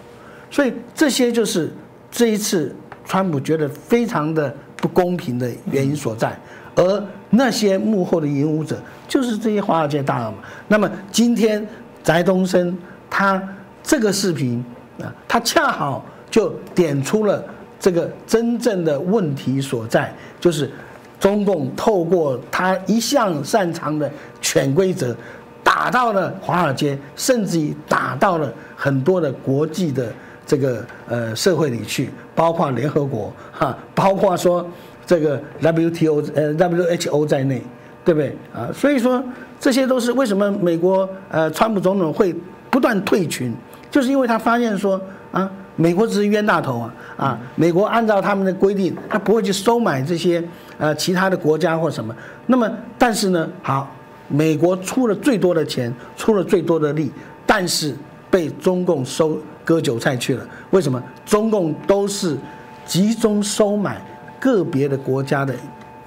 [0.49, 1.71] 所以这些就是
[2.09, 6.35] 这一次川普觉得非常的不公平的原因所在，
[6.79, 10.37] 而那些幕后的引舞者就是这些华尔街大鳄嘛。
[10.69, 11.67] 那么今天
[12.01, 12.77] 翟东升
[13.09, 13.41] 他
[13.83, 14.63] 这个视频
[15.01, 17.43] 啊，他恰好就点出了。
[17.81, 20.69] 这个真正的问题所在，就是
[21.17, 24.11] 中共透过他一向擅长的
[24.41, 25.15] 潜规则，
[25.63, 30.11] 打到了华尔街，甚至于打到了很多的国际的
[30.45, 34.67] 这个呃社会里去，包括联合国哈，包括说
[35.10, 37.63] 这个 WTO 呃 WHO 在内，
[38.06, 38.69] 对不对啊？
[38.72, 39.24] 所以说
[39.60, 42.36] 这些都是为什么美国呃川普总统会
[42.69, 43.52] 不断退群，
[43.89, 45.50] 就是因为他发现说啊。
[45.76, 46.93] 美国只是冤大头啊！
[47.15, 50.43] 啊，美国按照他们的规定，他不会去收买这些
[50.78, 52.13] 呃其他的国家或什么。
[52.48, 53.89] 那么，但是呢，好，
[54.28, 57.10] 美国出了最多的钱，出了最多的力，
[57.45, 57.95] 但是
[58.30, 60.45] 被中共收割韭菜去了。
[60.72, 61.02] 为什么？
[61.26, 62.38] 中共都是
[62.86, 64.01] 集中收买
[64.39, 65.53] 个别的国家的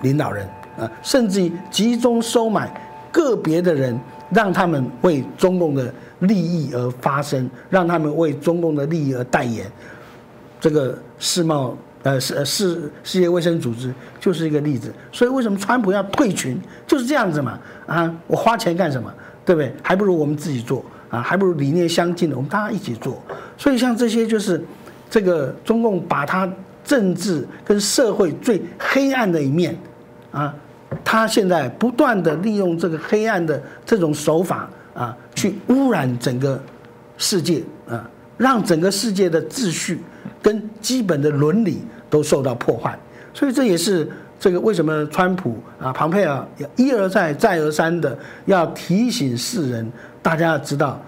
[0.00, 0.46] 领导人
[0.78, 2.72] 啊，甚至于集中收买
[3.10, 3.98] 个别的人，
[4.30, 5.92] 让他们为中共的。
[6.22, 9.66] 利益而发声，让他们为中共的利益而代言，
[10.60, 14.94] 这个世贸呃世世世界卫生组织就是一个例子。
[15.10, 16.56] 所以为什么川普要退群，
[16.86, 17.58] 就是这样子嘛？
[17.88, 19.12] 啊，我花钱干什么？
[19.44, 19.74] 对不对？
[19.82, 23.20] 还不如我们自己做啊，还不如理念相近的，我们大家一起做。
[23.58, 24.64] 所以像这些就是
[25.10, 26.48] 这个中共把它
[26.84, 29.76] 政治跟社会最黑暗的一面
[30.30, 30.54] 啊，
[31.04, 36.60] 他现在不断的利用这个黑暗的这种手法啊，去污染整个
[37.18, 40.00] 世界啊，让整个世界的秩序
[40.42, 42.98] 跟基本的伦理都受到破坏。
[43.32, 44.06] 所以这也是
[44.38, 51.00] 这个为什么川普啊、庞佩尔一而再、再而三的要提醒世人，大家要知道，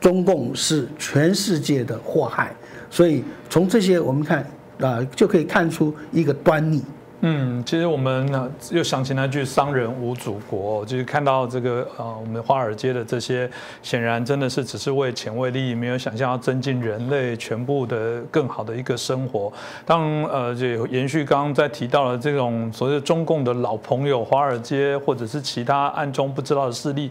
[0.00, 2.52] 中共是全世界的祸害。
[2.90, 4.44] 所以从这些我们看
[4.80, 6.82] 啊，就可以看出一个端倪。
[7.26, 8.30] 嗯，其实我们
[8.70, 13.50] 又想起那句“商人无祖国”，就是看到这个呃，我们华尔街的这些，
[13.82, 19.50] 显然真的是只是为钱为利益，没有想象要增进人类全部的更好的一个生活。
[19.86, 27.10] 当呃，就延续刚刚在提到了这种所谓中共的老朋友华尔街，或者是其他暗中不知道的势力。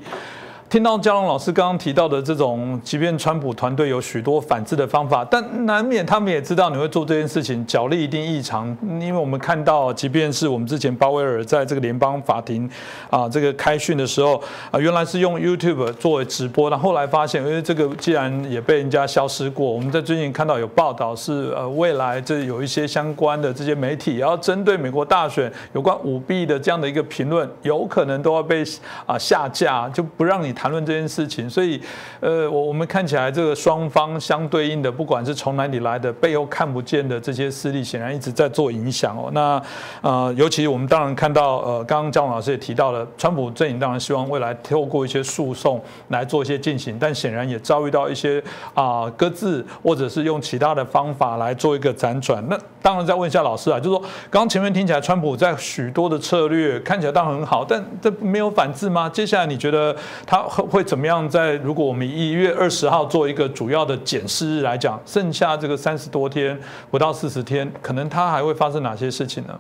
[0.74, 8.76] 听到嘉龙老师刚刚提到的这种，即便川普团队有许多反制的方法，但难免他们也知道你会做这件事情，角力一定异常。
[9.00, 12.68] 因为我们看到，即便是我们之前鲍威尔在这个联邦法庭
[13.12, 28.64] 啊这个开训的时候啊，原来是用 YouTube 作为直播，那后来发现，因为这个既然也被人家消失过，我们在最近看到有报道是呃未来这有一些相关的这些媒体要针对美国大选有关舞弊的这样的一个评论，有可能都要被
[29.06, 30.52] 啊下架，就不让你。
[30.64, 31.78] 谈论这件事情，所以，
[32.22, 39.30] 呃，我我们看起来这个双方相对应的，不管是从哪里来的，背后看不见的这些势力，显然一直在做影响哦。
[39.34, 39.62] 那
[40.00, 48.42] 呃，尤其我们当然看到，呃，刚刚姜老师也提到了，川普阵营当然希望未来透过一些诉讼来做一些进行，但显然也遭遇到一些
[48.74, 52.42] 啊搁置，或者是用其他的方法来做一个辗转。
[52.50, 54.00] 那当然再问一下老师啊，就是说，
[54.30, 59.10] 刚刚前面听起来，川普在许多的策略看起来当然很好，但这没有反制吗？
[59.10, 59.94] 接下来你觉得
[60.26, 60.42] 他？
[60.54, 61.28] 会会怎么样？
[61.28, 66.60] 在如果我们一月二十号做一个主要的检视日来讲，剩下这个三十多天，
[66.92, 69.60] 不到四十天，可能它还会发生哪些事情呢？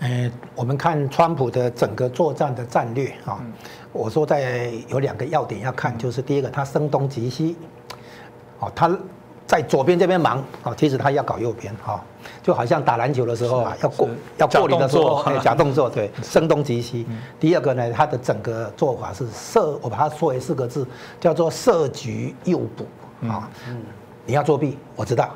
[0.00, 3.40] 呃，我们看川普的整个作战的战略啊，
[3.92, 7.56] 我说在有两个要点要看，就是第一个，他声东击西，
[8.58, 8.90] 哦，他。
[9.50, 12.00] 在左边这边忙啊，其实他要搞右边哈，
[12.40, 17.04] 就好像打篮球的时候啊，要过要过你的时候，假动作对， 声东击西。
[17.40, 20.86] 第二个呢，他的整个做法是设，我把它说为四个字，
[21.18, 23.50] 叫做设局诱捕啊。
[24.24, 25.30] 你要作弊，我知道，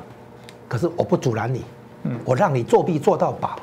[0.69, 1.65] 可是我不阻拦你，
[2.23, 3.57] 我让你作弊做到饱，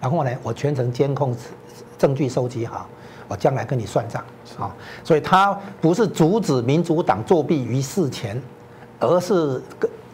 [0.00, 1.36] 然后呢，我全程监控
[1.98, 2.88] 证据收集好，
[3.28, 4.24] 我将来跟你算账
[4.58, 4.74] 啊。
[5.04, 8.42] 所以他不是阻止民主党作弊于事前。
[9.02, 9.60] 而是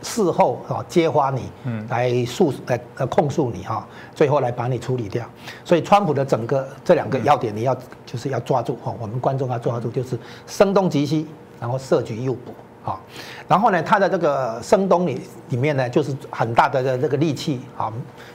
[0.01, 5.27] 事后啊揭发你，嗯来诉来呃控诉你哈，最后来把你处理掉。
[5.65, 7.77] 所以川普的整个这两个要点你要
[8.07, 11.27] 就是要抓住哈，我们观众要抓住就是声东击西，
[11.61, 12.99] 然后设局诱捕啊。
[13.47, 15.21] 然后呢，他的这个声东里
[15.51, 17.93] 里面呢，就是很大的这个力气啊，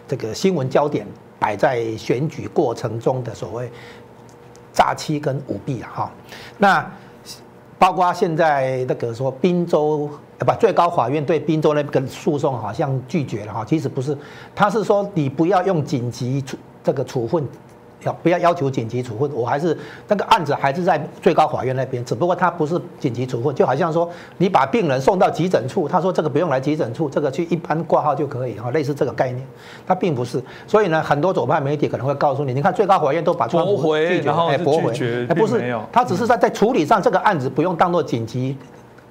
[0.08, 1.08] 这个新闻焦点
[1.40, 3.72] 摆在选举过程中的所谓
[4.74, 6.12] 诈欺跟舞弊啊哈。
[6.58, 6.92] 那
[7.80, 10.10] 包括现在那个说滨州。
[10.44, 14.18] 不，最高法院对滨州那个诉讼好像拒绝了哈，其实不是，
[14.56, 17.48] 他是说你不要用紧急处这个处分，
[18.04, 19.32] 要不要要求紧急处分？
[19.34, 19.78] 我还是
[20.08, 29.46] 那个案子还是在最高法院那边，只不过他不是紧急处分，就好像说你把病人送到急诊处，他说这个不用来急诊处，这个去一般挂号就可以哈，类似这个概念，
[29.88, 30.44] 他并不是。
[30.68, 34.92] 所以呢，很多左派媒体可能会告诉你，你看最高法院都把驳回，然后驳回，
[35.30, 38.58] 哎，不是，他只是在在处理上这个案子不用当做紧急。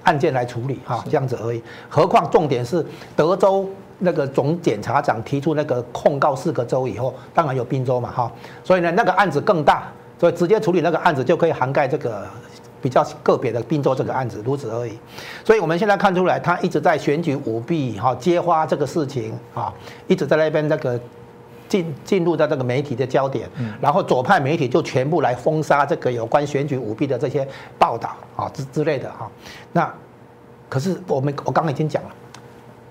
[0.04, 1.62] 案件来处理哈，这样子而已。
[1.88, 2.84] 何况重点是
[3.14, 8.32] 德州那个总检察长提出那个控告四个州以后，当然有宾州嘛哈，
[8.64, 12.26] 所以呢那个案子更大，所以直接处理那个案子就可以涵盖这个
[12.80, 14.98] 比较个别的宾州这个案子，如此而已。
[15.44, 19.72] 所以我们现在看出来，他一直在选举舞弊哈，揭发这个事情啊，
[20.06, 21.00] 一直在那边那个。
[21.68, 23.48] 进进入到这个媒体的焦点，
[23.80, 27.46] 然后左派媒体就全部来封杀这个有关选举舞弊的这些
[27.78, 29.30] 报道啊之之类的哈。
[29.72, 29.92] 那
[30.68, 32.10] 可是我们我刚刚已经讲了，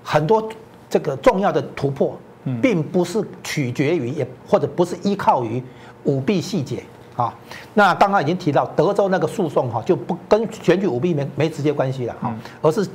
[0.04, 0.48] 很多
[0.90, 2.18] 这个重要的突破，
[2.62, 5.62] 并不是取决于也或者不是依靠于
[6.04, 6.84] 舞弊细节
[7.16, 7.34] 啊。
[7.74, 12.88] 那刚刚已经提到德州那个诉讼哈，就不跟选举舞弊没没直接关系了哈，而是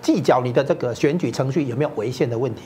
[0.00, 2.62] 计较你的这个选举程序有没有违宪的问题。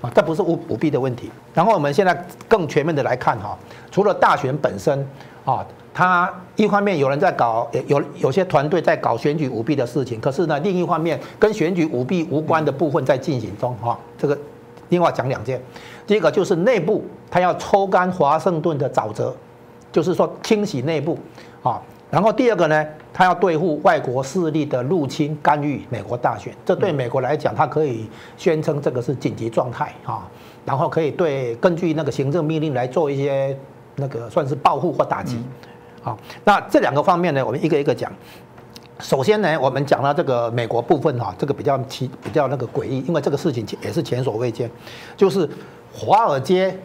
[0.00, 1.30] 啊，这不是舞舞弊的问题。
[1.52, 3.56] 然后我们现在更全面的来看哈，
[3.90, 5.06] 除了大选本身
[5.44, 13.98] 啊，它一方面有人在搞，有有些团队在搞选举舞弊的事情，可是呢，另一方面跟选举舞弊无关的部分在进行中哈。
[14.16, 14.38] 这个
[14.88, 15.60] 另外讲两件，
[16.06, 19.34] 第一个就是内部他要抽干华盛顿的沼泽，
[19.92, 21.18] 就是说清洗内部
[21.62, 21.80] 啊，
[22.10, 30.28] 然后第二个呢，他要对付外国势力的入侵干预美国大选，这对美国来讲，他可以宣称这个是紧急状态啊，
[30.64, 33.56] 然后可以对根据那个行政命令来做一些
[33.94, 35.38] 那个算是报复或打击。
[36.02, 38.10] 好，那这两个方面呢，我们一个一个讲。
[38.98, 44.68] 首先呢，我们讲到这个美国部分哈，这个比较奇比较那个诡异，因为这个事情也是前所未见，
[45.16, 45.48] 就是
[45.94, 46.76] 华尔街。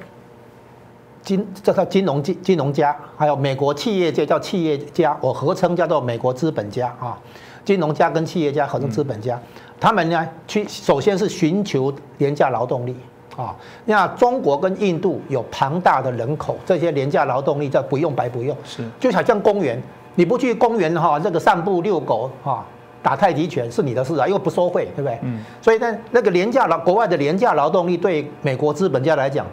[1.25, 7.17] 金这叫金融金金融家，还有美国企业界叫企业家，我合称叫做美国资本家啊。
[7.65, 9.41] 金融家跟企业家合称资本家，
[9.79, 12.95] 他们呢去首先是寻求廉价劳动力
[13.35, 13.55] 啊。
[13.85, 19.81] 那中国跟印度有庞大的人口，这些廉价劳动力叫不用白不用，是就好像公园，
[20.13, 22.63] 你不去公园哈，这个散步遛狗哈，
[23.01, 25.17] 打太极拳是你的事啊，因为不收费，对不对？
[25.23, 25.43] 嗯。
[25.59, 29.43] 所以呢，那个廉价劳国外的廉价劳动力对美国资本家来讲。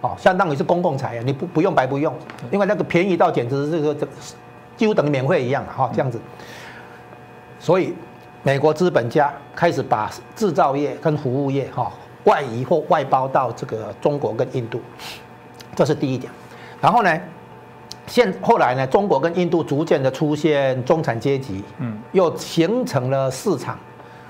[0.00, 2.14] 哦，相当于是公共财啊，你不不用白不用，
[2.50, 4.06] 因为那个便宜到简直是这个这
[4.76, 6.20] 几乎等于免费一样哈，这样子。
[7.58, 7.94] 所以
[8.44, 11.92] 美国资本家开始把制造业跟服务业哈
[12.24, 14.80] 外移或外包到这个中国跟印度，
[15.74, 16.30] 这是第一点。
[16.80, 17.20] 然后呢，
[18.06, 23.76] 现后来呢，中国跟印度逐渐的出现中产阶级，嗯，又形成了市场。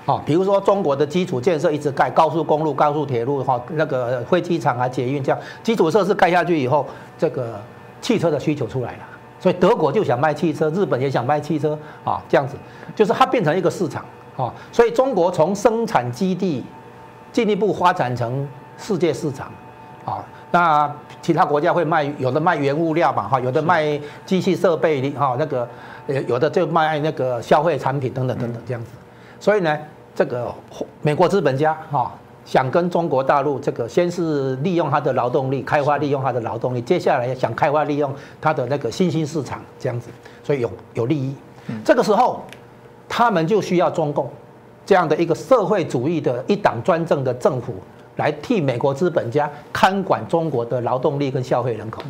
[0.09, 6.83] 啊，比如说中国的基础建设一直盖高速公路、高速铁路，哈，那个飞机场啊、捷运这样基础设施盖下去以后，
[7.15, 7.61] 这个
[8.01, 9.03] 汽车的需求出来了，
[9.39, 12.55] 所以德国就想卖汽车，日本也想卖汽车，啊，这样子。
[12.95, 14.03] 就是它变成一个市场，
[14.35, 16.65] 啊，所以中国从生产基地
[17.31, 18.47] 进一步发展成
[18.79, 19.51] 世界市场，
[20.05, 20.91] 啊，那
[21.21, 23.85] 其他国家会卖，有的卖原物料嘛，哈，有的卖
[24.25, 25.69] 机器设备，哈，那个
[26.27, 28.89] 有的就卖那个消费产品等等等等这样子，
[29.39, 29.77] 所以呢。
[30.19, 30.53] 这个
[31.01, 32.11] 美国资本家哈
[32.43, 40.09] 想跟中国大陆这个先是利用他的劳动力开发，利用他的劳动力，接下来想开发利用他的那个新兴市场这样子，
[40.43, 41.33] 所以有有利益。
[41.85, 42.41] 这个时候，
[43.07, 44.29] 他们就需要中共
[44.85, 47.75] 这样的一个社会主义的一党专政的政府
[48.17, 52.01] 来替美国资本家看管中国的劳动力跟消费人口。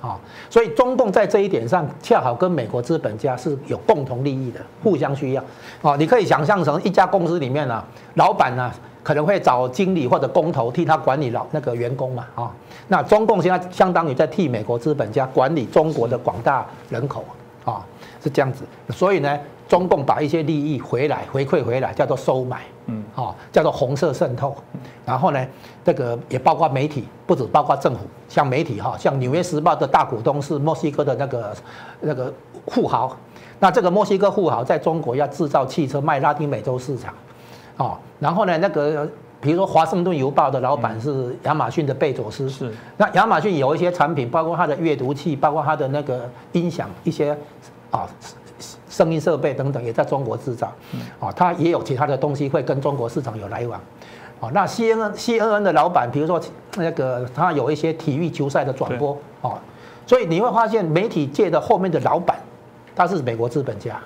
[0.00, 5.44] 啊，所以中共在这一点上恰好跟美国资本家是有共同利益的，互相需要。
[5.82, 7.84] 啊，你可以想象成一家公司里面呢，
[8.14, 8.72] 老板呢
[9.02, 12.26] 可能会找经理或者工头替他管理老那个员工嘛。
[12.34, 12.50] 啊，
[12.88, 17.24] 那中共现在相当于在替美国资本家管理中国的广大人口。
[17.64, 17.84] 啊，
[18.22, 18.64] 是这样子。
[18.90, 19.38] 所以呢。
[19.70, 24.52] 中共把一些利益回来回馈回来，叫做收买，嗯，哦，叫做红色渗透。
[25.06, 25.46] 然后呢，
[25.84, 31.56] 这个也包括媒体，不止包括政府，像媒体哈，像《纽约时报》的大股东是墨西哥的那个
[32.00, 32.34] 那个
[32.66, 33.16] 富豪。
[33.60, 37.14] 那这个墨西哥富豪在中国要制造汽车卖拉丁美洲市场，
[37.76, 39.08] 哦，然后呢，那个
[39.40, 42.74] 比如说《华盛顿邮报》的老板是亚马逊的贝佐斯，是。
[42.96, 47.38] 那亚马逊有一些产品，包括它的阅读器，包括它的那个音响一些，
[47.92, 48.08] 啊。
[49.00, 50.70] 声音设备等等也在中国制造，
[51.18, 53.80] 啊，它也有其他的东西会跟中国市场有来往，
[54.40, 56.38] 啊，那 C N N C N N 的老板，比如说
[56.76, 59.56] 那个他有一些体育球赛的转播，啊，
[60.06, 62.38] 所以你会发现媒体界的后面的老板，
[62.94, 63.98] 他是美国资本家，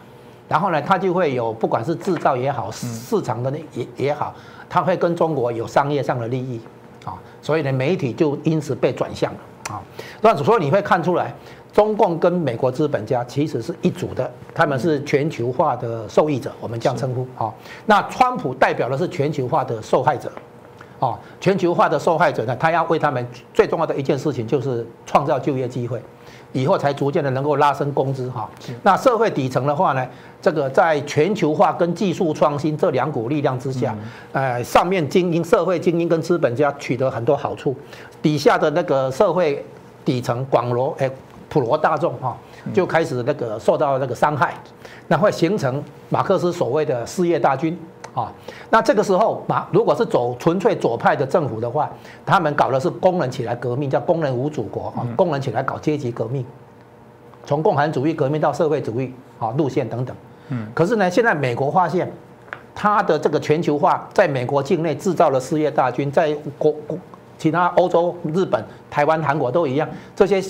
[0.48, 4.32] 然后呢，他就会有不管是制造也好，市场的那也也好，
[4.68, 6.60] 他会跟中国有商业上的利益，
[7.04, 9.38] 啊，所以呢，媒体就因此被转向了，
[9.74, 9.82] 啊，
[10.20, 11.34] 那所以你会看出来。
[11.74, 17.52] 中共跟美国资本家其实是一组的，他们是全球化的受益者，我们这样称呼啊。
[17.84, 20.30] 那川普代表的是全球化的受害者，
[21.00, 26.00] 啊，全球化的受害者呢，他要为他们最重要的一件事情就是创造就业机会，
[26.52, 28.48] 以后才逐渐的能够拉升工资哈。
[28.84, 30.06] 那社会底层的话呢，
[30.40, 33.92] 这个在全球化跟技术创新这两股力量之下，
[34.30, 37.74] 呃，上面精英、社会精英跟资本家取得很多好处，
[38.22, 39.66] 底下的那个社会
[40.04, 41.10] 底层广罗哎。
[41.54, 42.36] 普罗大众哈
[42.72, 44.52] 就开始那个受到那个伤害，
[45.06, 47.78] 那会形成马克思所谓的失业大军
[48.12, 48.32] 啊。
[48.70, 51.88] 那这个时候马如果是走纯粹左派的政府的话，
[52.26, 56.44] 他们搞的是工人起来革命，叫工人无祖国啊，工人起来搞阶级革命，
[57.46, 60.16] 从共产主义革命到社会主义啊路线等等。
[60.48, 60.66] 嗯。
[60.74, 62.12] 可是呢，现在美国发现，
[62.74, 66.98] 他的这个全球化在美国境内制造了失业大军，在国国
[67.38, 70.42] 其他欧洲、日本、台湾、韩国都一样，这些。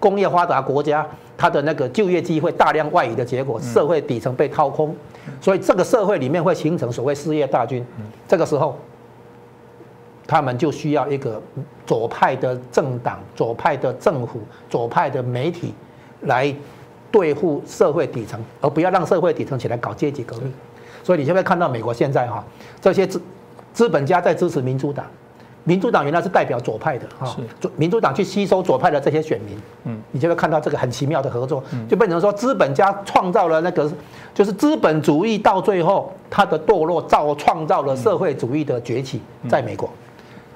[0.00, 4.94] 工业发达国家，它的那个就业机会大量外移的结果，社会底层被掏空，
[5.40, 7.84] 所以这个社会里面会形成所谓失业大军。
[8.26, 8.76] 这个时候，
[10.26, 11.40] 他们就需要一个
[11.86, 15.74] 左派的政党、左派的政府、左派的媒体
[16.22, 16.54] 来
[17.10, 20.52] 对付社会底层，而不要让社会底层起来搞阶级革命。
[21.02, 22.44] 所以你就会看到美国现在哈，
[22.80, 23.20] 这些资
[23.72, 25.06] 资本家在支持民主党。
[25.68, 27.36] 民主党原来是代表左派的哈，
[27.76, 29.54] 民主党去吸收左派的这些选民，
[29.84, 33.86] 嗯，你就会看到这个很奇妙的合作，就变成说资本家创造了那个，
[34.32, 39.90] 就是资本主义到最后它的堕落造创造了社会主义的崛起，在美国。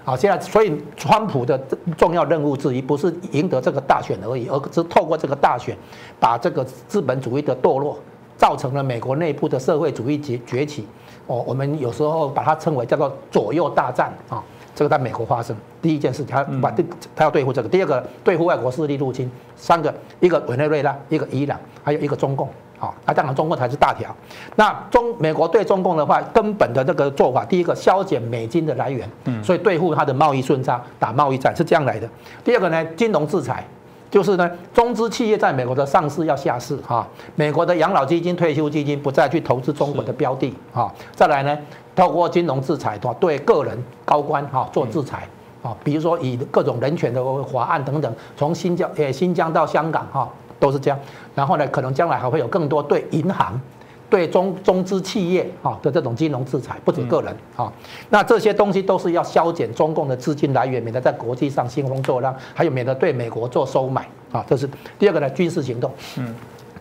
[0.03, 1.61] 好，现在所以川普的
[1.99, 5.77] 重要任务之一不是赢得这个大选而已，而是透过这个大选，
[6.19, 7.99] 把这个资本主义的堕落，
[8.39, 10.87] 造成了美国内部的社会主义崛崛起。
[11.29, 14.43] 哦，我们有时候把它称为叫做左右大战啊，
[14.75, 15.57] 这个在美国发生。
[15.81, 22.49] 第一件事，他把对，他要对付这个；第二个，对付外国势力入侵；三个，一个委内瑞拉，一个伊朗，还有一个中共。
[22.79, 24.13] 好，那当然中共才是大条。
[24.57, 32.09] 那中美国对中共的话，根本的这个做法，第一个削减美金的来源，嗯，所以对付它的贸易顺差，打贸易战是这样来的。
[32.43, 33.65] 第二个呢，金融制裁，
[34.11, 37.07] 就是呢，中资企业在美国的上市要下市哈，
[37.37, 40.93] 美国的养老基金、退休基金不再去投资中国的标的啊。
[41.15, 41.57] 再来呢，
[41.95, 45.29] 透过金融制裁的话，对个人高官哈做制裁
[45.63, 50.29] 啊，比如说以各种人权的法案等等，从新疆呃新疆到香港哈。
[50.61, 50.99] 都是这样，
[51.35, 53.61] 然后呢，可能将来还会有更多对银行、
[54.09, 57.73] 对中中资企业啊的这种金融制裁，不止个人啊。
[58.11, 64.45] 那这些东西都是要削减中共的资金来源，免得在国际上兴风作浪，还有免得对美国做收买啊。
[64.49, 64.71] 这是
[65.01, 65.91] 第二个呢，军事行动。
[66.17, 66.33] 嗯。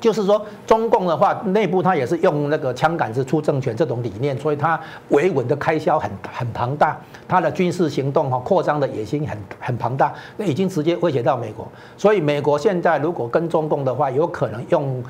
[0.01, 4.77] 就是说，中共的话，内部它也是用那个枪杆子出政权这种理念，所以它
[5.09, 11.67] 维稳的开销很很庞大，它的军事行动哈扩张的野心很很庞大，那已经直接威胁到美国。
[11.95, 15.03] 所以美国现在如果跟中共的话，有可能用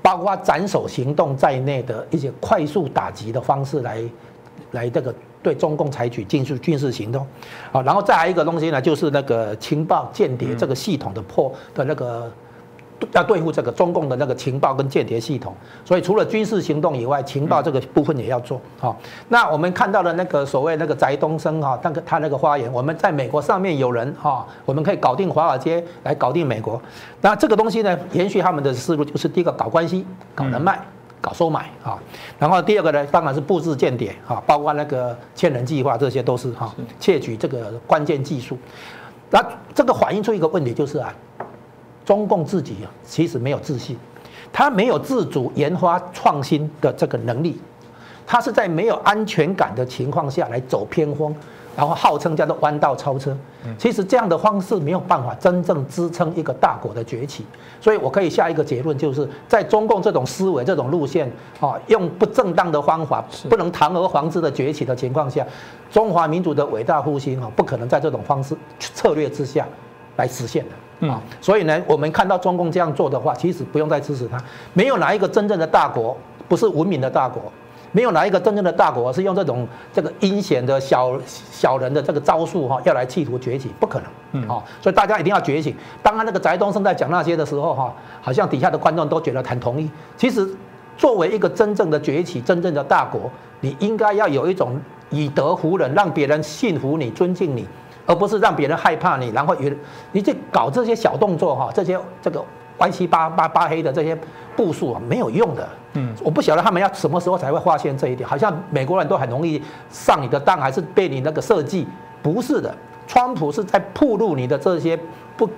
[0.00, 4.00] 包括斩首行动在内的一些快速打击的方式来
[4.70, 5.12] 来这个
[5.42, 7.26] 对中共采取军事军事行动，
[7.72, 12.30] 啊，然后再来一个东西呢，就是那个情报间谍这个系统的破的那个。
[13.12, 18.60] 要对付这个中共的那个情报跟间谍系统，所以除了军事行动以外，情报这个部分也要做。
[18.78, 18.96] 好，
[19.28, 26.80] 那我们看到的那个所谓那个翟东升哈，那个他那个发言，我们在美国上面有人哈，我们可以搞定华尔街来搞定美国。
[27.20, 30.80] 那这个东西呢，延续他们的思路，就是第一个搞关系、搞人脉、
[31.20, 31.98] 搞收买啊。
[32.38, 38.56] 然后第二个呢，当然是布置间谍哈，包括那个千人计划，这些都是哈，窃取这个关键技术。
[39.30, 39.42] 那
[39.74, 41.12] 这个反映出一个问题，就是啊。
[42.12, 43.96] 中共自己啊，其实没有自信，
[44.52, 47.58] 他没有自主研发创新的这个能力，
[48.26, 51.34] 他是在没有安全感的情况下来走偏锋，
[51.74, 53.34] 然后号称叫做弯道超车。
[53.78, 57.46] 其实这样的方式没有办法真正支撑一个大国的崛起。
[57.80, 65.46] 所以我可以下一个结论，就是在中共这种思维、这种路线啊，用不正当的方法，不能堂而皇之的崛起的情况下，
[65.90, 69.66] 中华民族的伟大复兴啊，不可能在这种方式策略之下
[70.16, 70.70] 来实现的。
[71.08, 74.38] 啊，所以呢，我们看到中共这样做的话，其实不用再支持他。
[74.72, 76.16] 没有哪一个真正的大国
[76.48, 77.42] 不是文明的大国，
[77.90, 84.08] 没有哪一个真正的大国是用这种这个阴险的小小人的这个招数哈，要来企图崛起，不可能。
[84.32, 85.74] 嗯，啊，所以大家一定要觉醒。
[86.02, 89.90] 当他那个翟东升在讲那些的时候哈，好像底下的观众都觉得很同意。
[90.16, 90.48] 其实，
[90.96, 93.30] 作为一个真正的崛起、真正的大国，
[93.60, 94.80] 你应该要有一种
[95.10, 97.66] 以德服人，让别人信服你、尊敬你。
[98.06, 99.70] 而不是让别人害怕你，然后有
[100.12, 102.44] 你去搞这些小动作哈，这些这个
[102.78, 104.18] 歪七八八八黑的这些
[104.56, 105.68] 步数啊，没有用的。
[105.94, 108.28] 嗯，我不晓得他们要什么时候才会发现这一点。
[108.28, 111.86] 好像美国人都很容易上你的当，还是被你那个设计？
[112.22, 112.74] 不是的，
[113.06, 114.98] 川普是在铺路你的这些
[115.36, 115.48] 不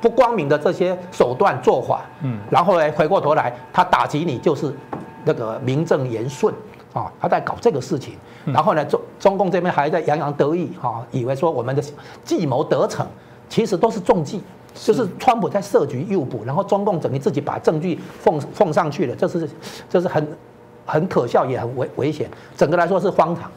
[0.00, 2.02] 不光明的这些手段做法。
[2.22, 4.74] 嗯，然后呢，回过头来他打击你就是
[5.24, 6.52] 那个名正言顺
[6.94, 8.14] 啊，他在搞这个事情。
[8.46, 11.82] 然后呢，中中共这边还在洋洋得意哈，以为说我们的
[12.24, 13.06] 计谋得逞，
[13.48, 14.42] 其实都是中计，
[14.74, 19.50] 就是川普在设局诱捕，然后中共等于自己把证据奉奉上去了，这是
[19.88, 20.28] 这是很
[20.86, 23.50] 很可笑也很危危险，整个来说是荒唐，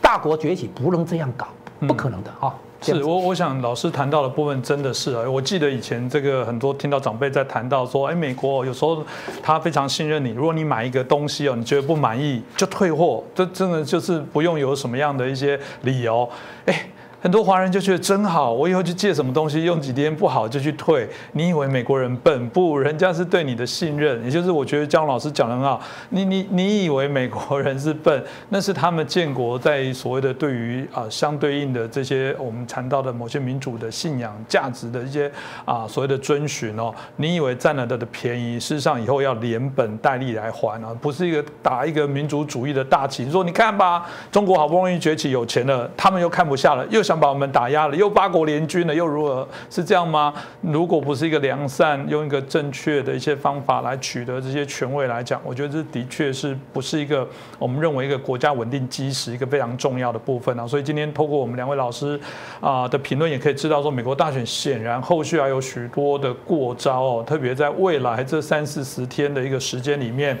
[0.00, 1.48] 大国崛起不能这样搞，
[1.86, 2.54] 不可能的啊。
[2.80, 9.04] 是我，我想老师谈到的部分真的是啊，我记得以前这个很多听到长辈在谈到说，哎，美国有时候
[9.42, 16.28] 他非常信任你，如果你买一个东西哦，你觉得不满意就退货，这真的就是不用有什么样的一些理由，
[16.66, 16.88] 哎。
[17.20, 21.08] 很多华人就觉得真好，我以后去借什么东西用几天不好就去退。
[21.32, 22.78] 你以为美国人笨不？
[22.78, 25.80] 人家是对你的信任，也就是我觉得姜老师讲的很好。
[26.10, 28.22] 你你你以为美国人是笨？
[28.50, 35.28] 那是他们建国在所谓的对于啊相对应的这些我们谈到的某些民主的信仰价值的一些
[35.64, 36.94] 啊所谓的遵循哦。
[37.16, 43.28] 你以为占了他的便宜，事实上以后要连本带利来还啊，不是一个打一个民主主义的大旗。
[43.28, 47.02] 说你看吧，中国好不容易崛起有钱了，他们又看不下了，又。
[47.08, 49.48] 想把我们打压了，又八国联军了，又如何？
[49.70, 50.34] 是这样吗？
[50.60, 57.26] 如果不是一个良善，用一个正确的一些方法来取得这些权位来讲，我觉得这的确是不是一个
[57.58, 60.66] 我们认为一个国家稳定基石一个非常重要的部分啊。
[60.66, 62.20] 所以今天透过我们两位老师
[62.60, 70.38] 啊的评论，也可以知道说，美国大选显然后续还有许多的过招哦，特别在未来这三四十天的一个时间里面。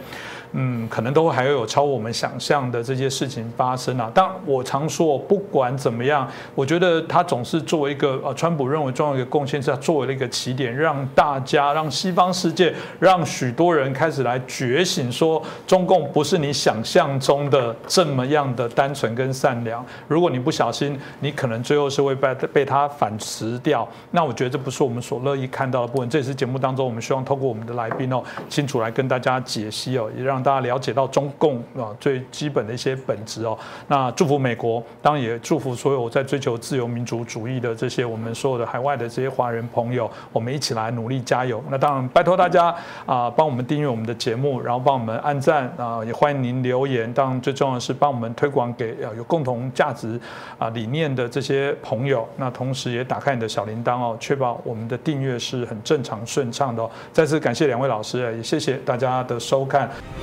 [0.52, 4.10] 嗯，可能都还会有超我们想象的这些事情发生啊。
[4.14, 19.84] 但我常说，不管怎么样，我觉得他总是作为一个呃，川普认为重要一个贡献，是他作为了一个起点，让大家、让西方世界、让许多人开始来觉醒，说中共不是你想象中的这么样的单纯跟善良。
[20.06, 23.86] 如果你不小心，你可能最后是会被被他反噬掉。
[24.12, 26.08] 那我觉得这不是我们所乐意看到的部分。
[26.08, 30.37] 这也是节目当中我们希望透过我们的来宾哦，清楚来跟大家解析哦，也让。
[30.38, 33.58] 让大家了解到中共啊最基本的一些本质哦。
[33.88, 41.62] 那祝福美国，当然也祝福所有在追求自由民主主义的这些我们所有的海外的这些华人朋友，我们一起来努力加油。
[41.68, 42.72] 那当然拜托大家
[43.04, 47.12] 啊，帮我们订阅我们的节目，然后帮我们按赞啊，也欢迎您留言。
[47.12, 50.20] 当然最重要的是帮我们推广给有共同价值
[50.58, 52.28] 啊理念的这些朋友。
[52.36, 56.88] 那同时也打开你的小铃铛哦，确保我们的订阅是很正常顺畅的。
[57.12, 59.88] 再次感谢两位老师，也谢谢大家的收看。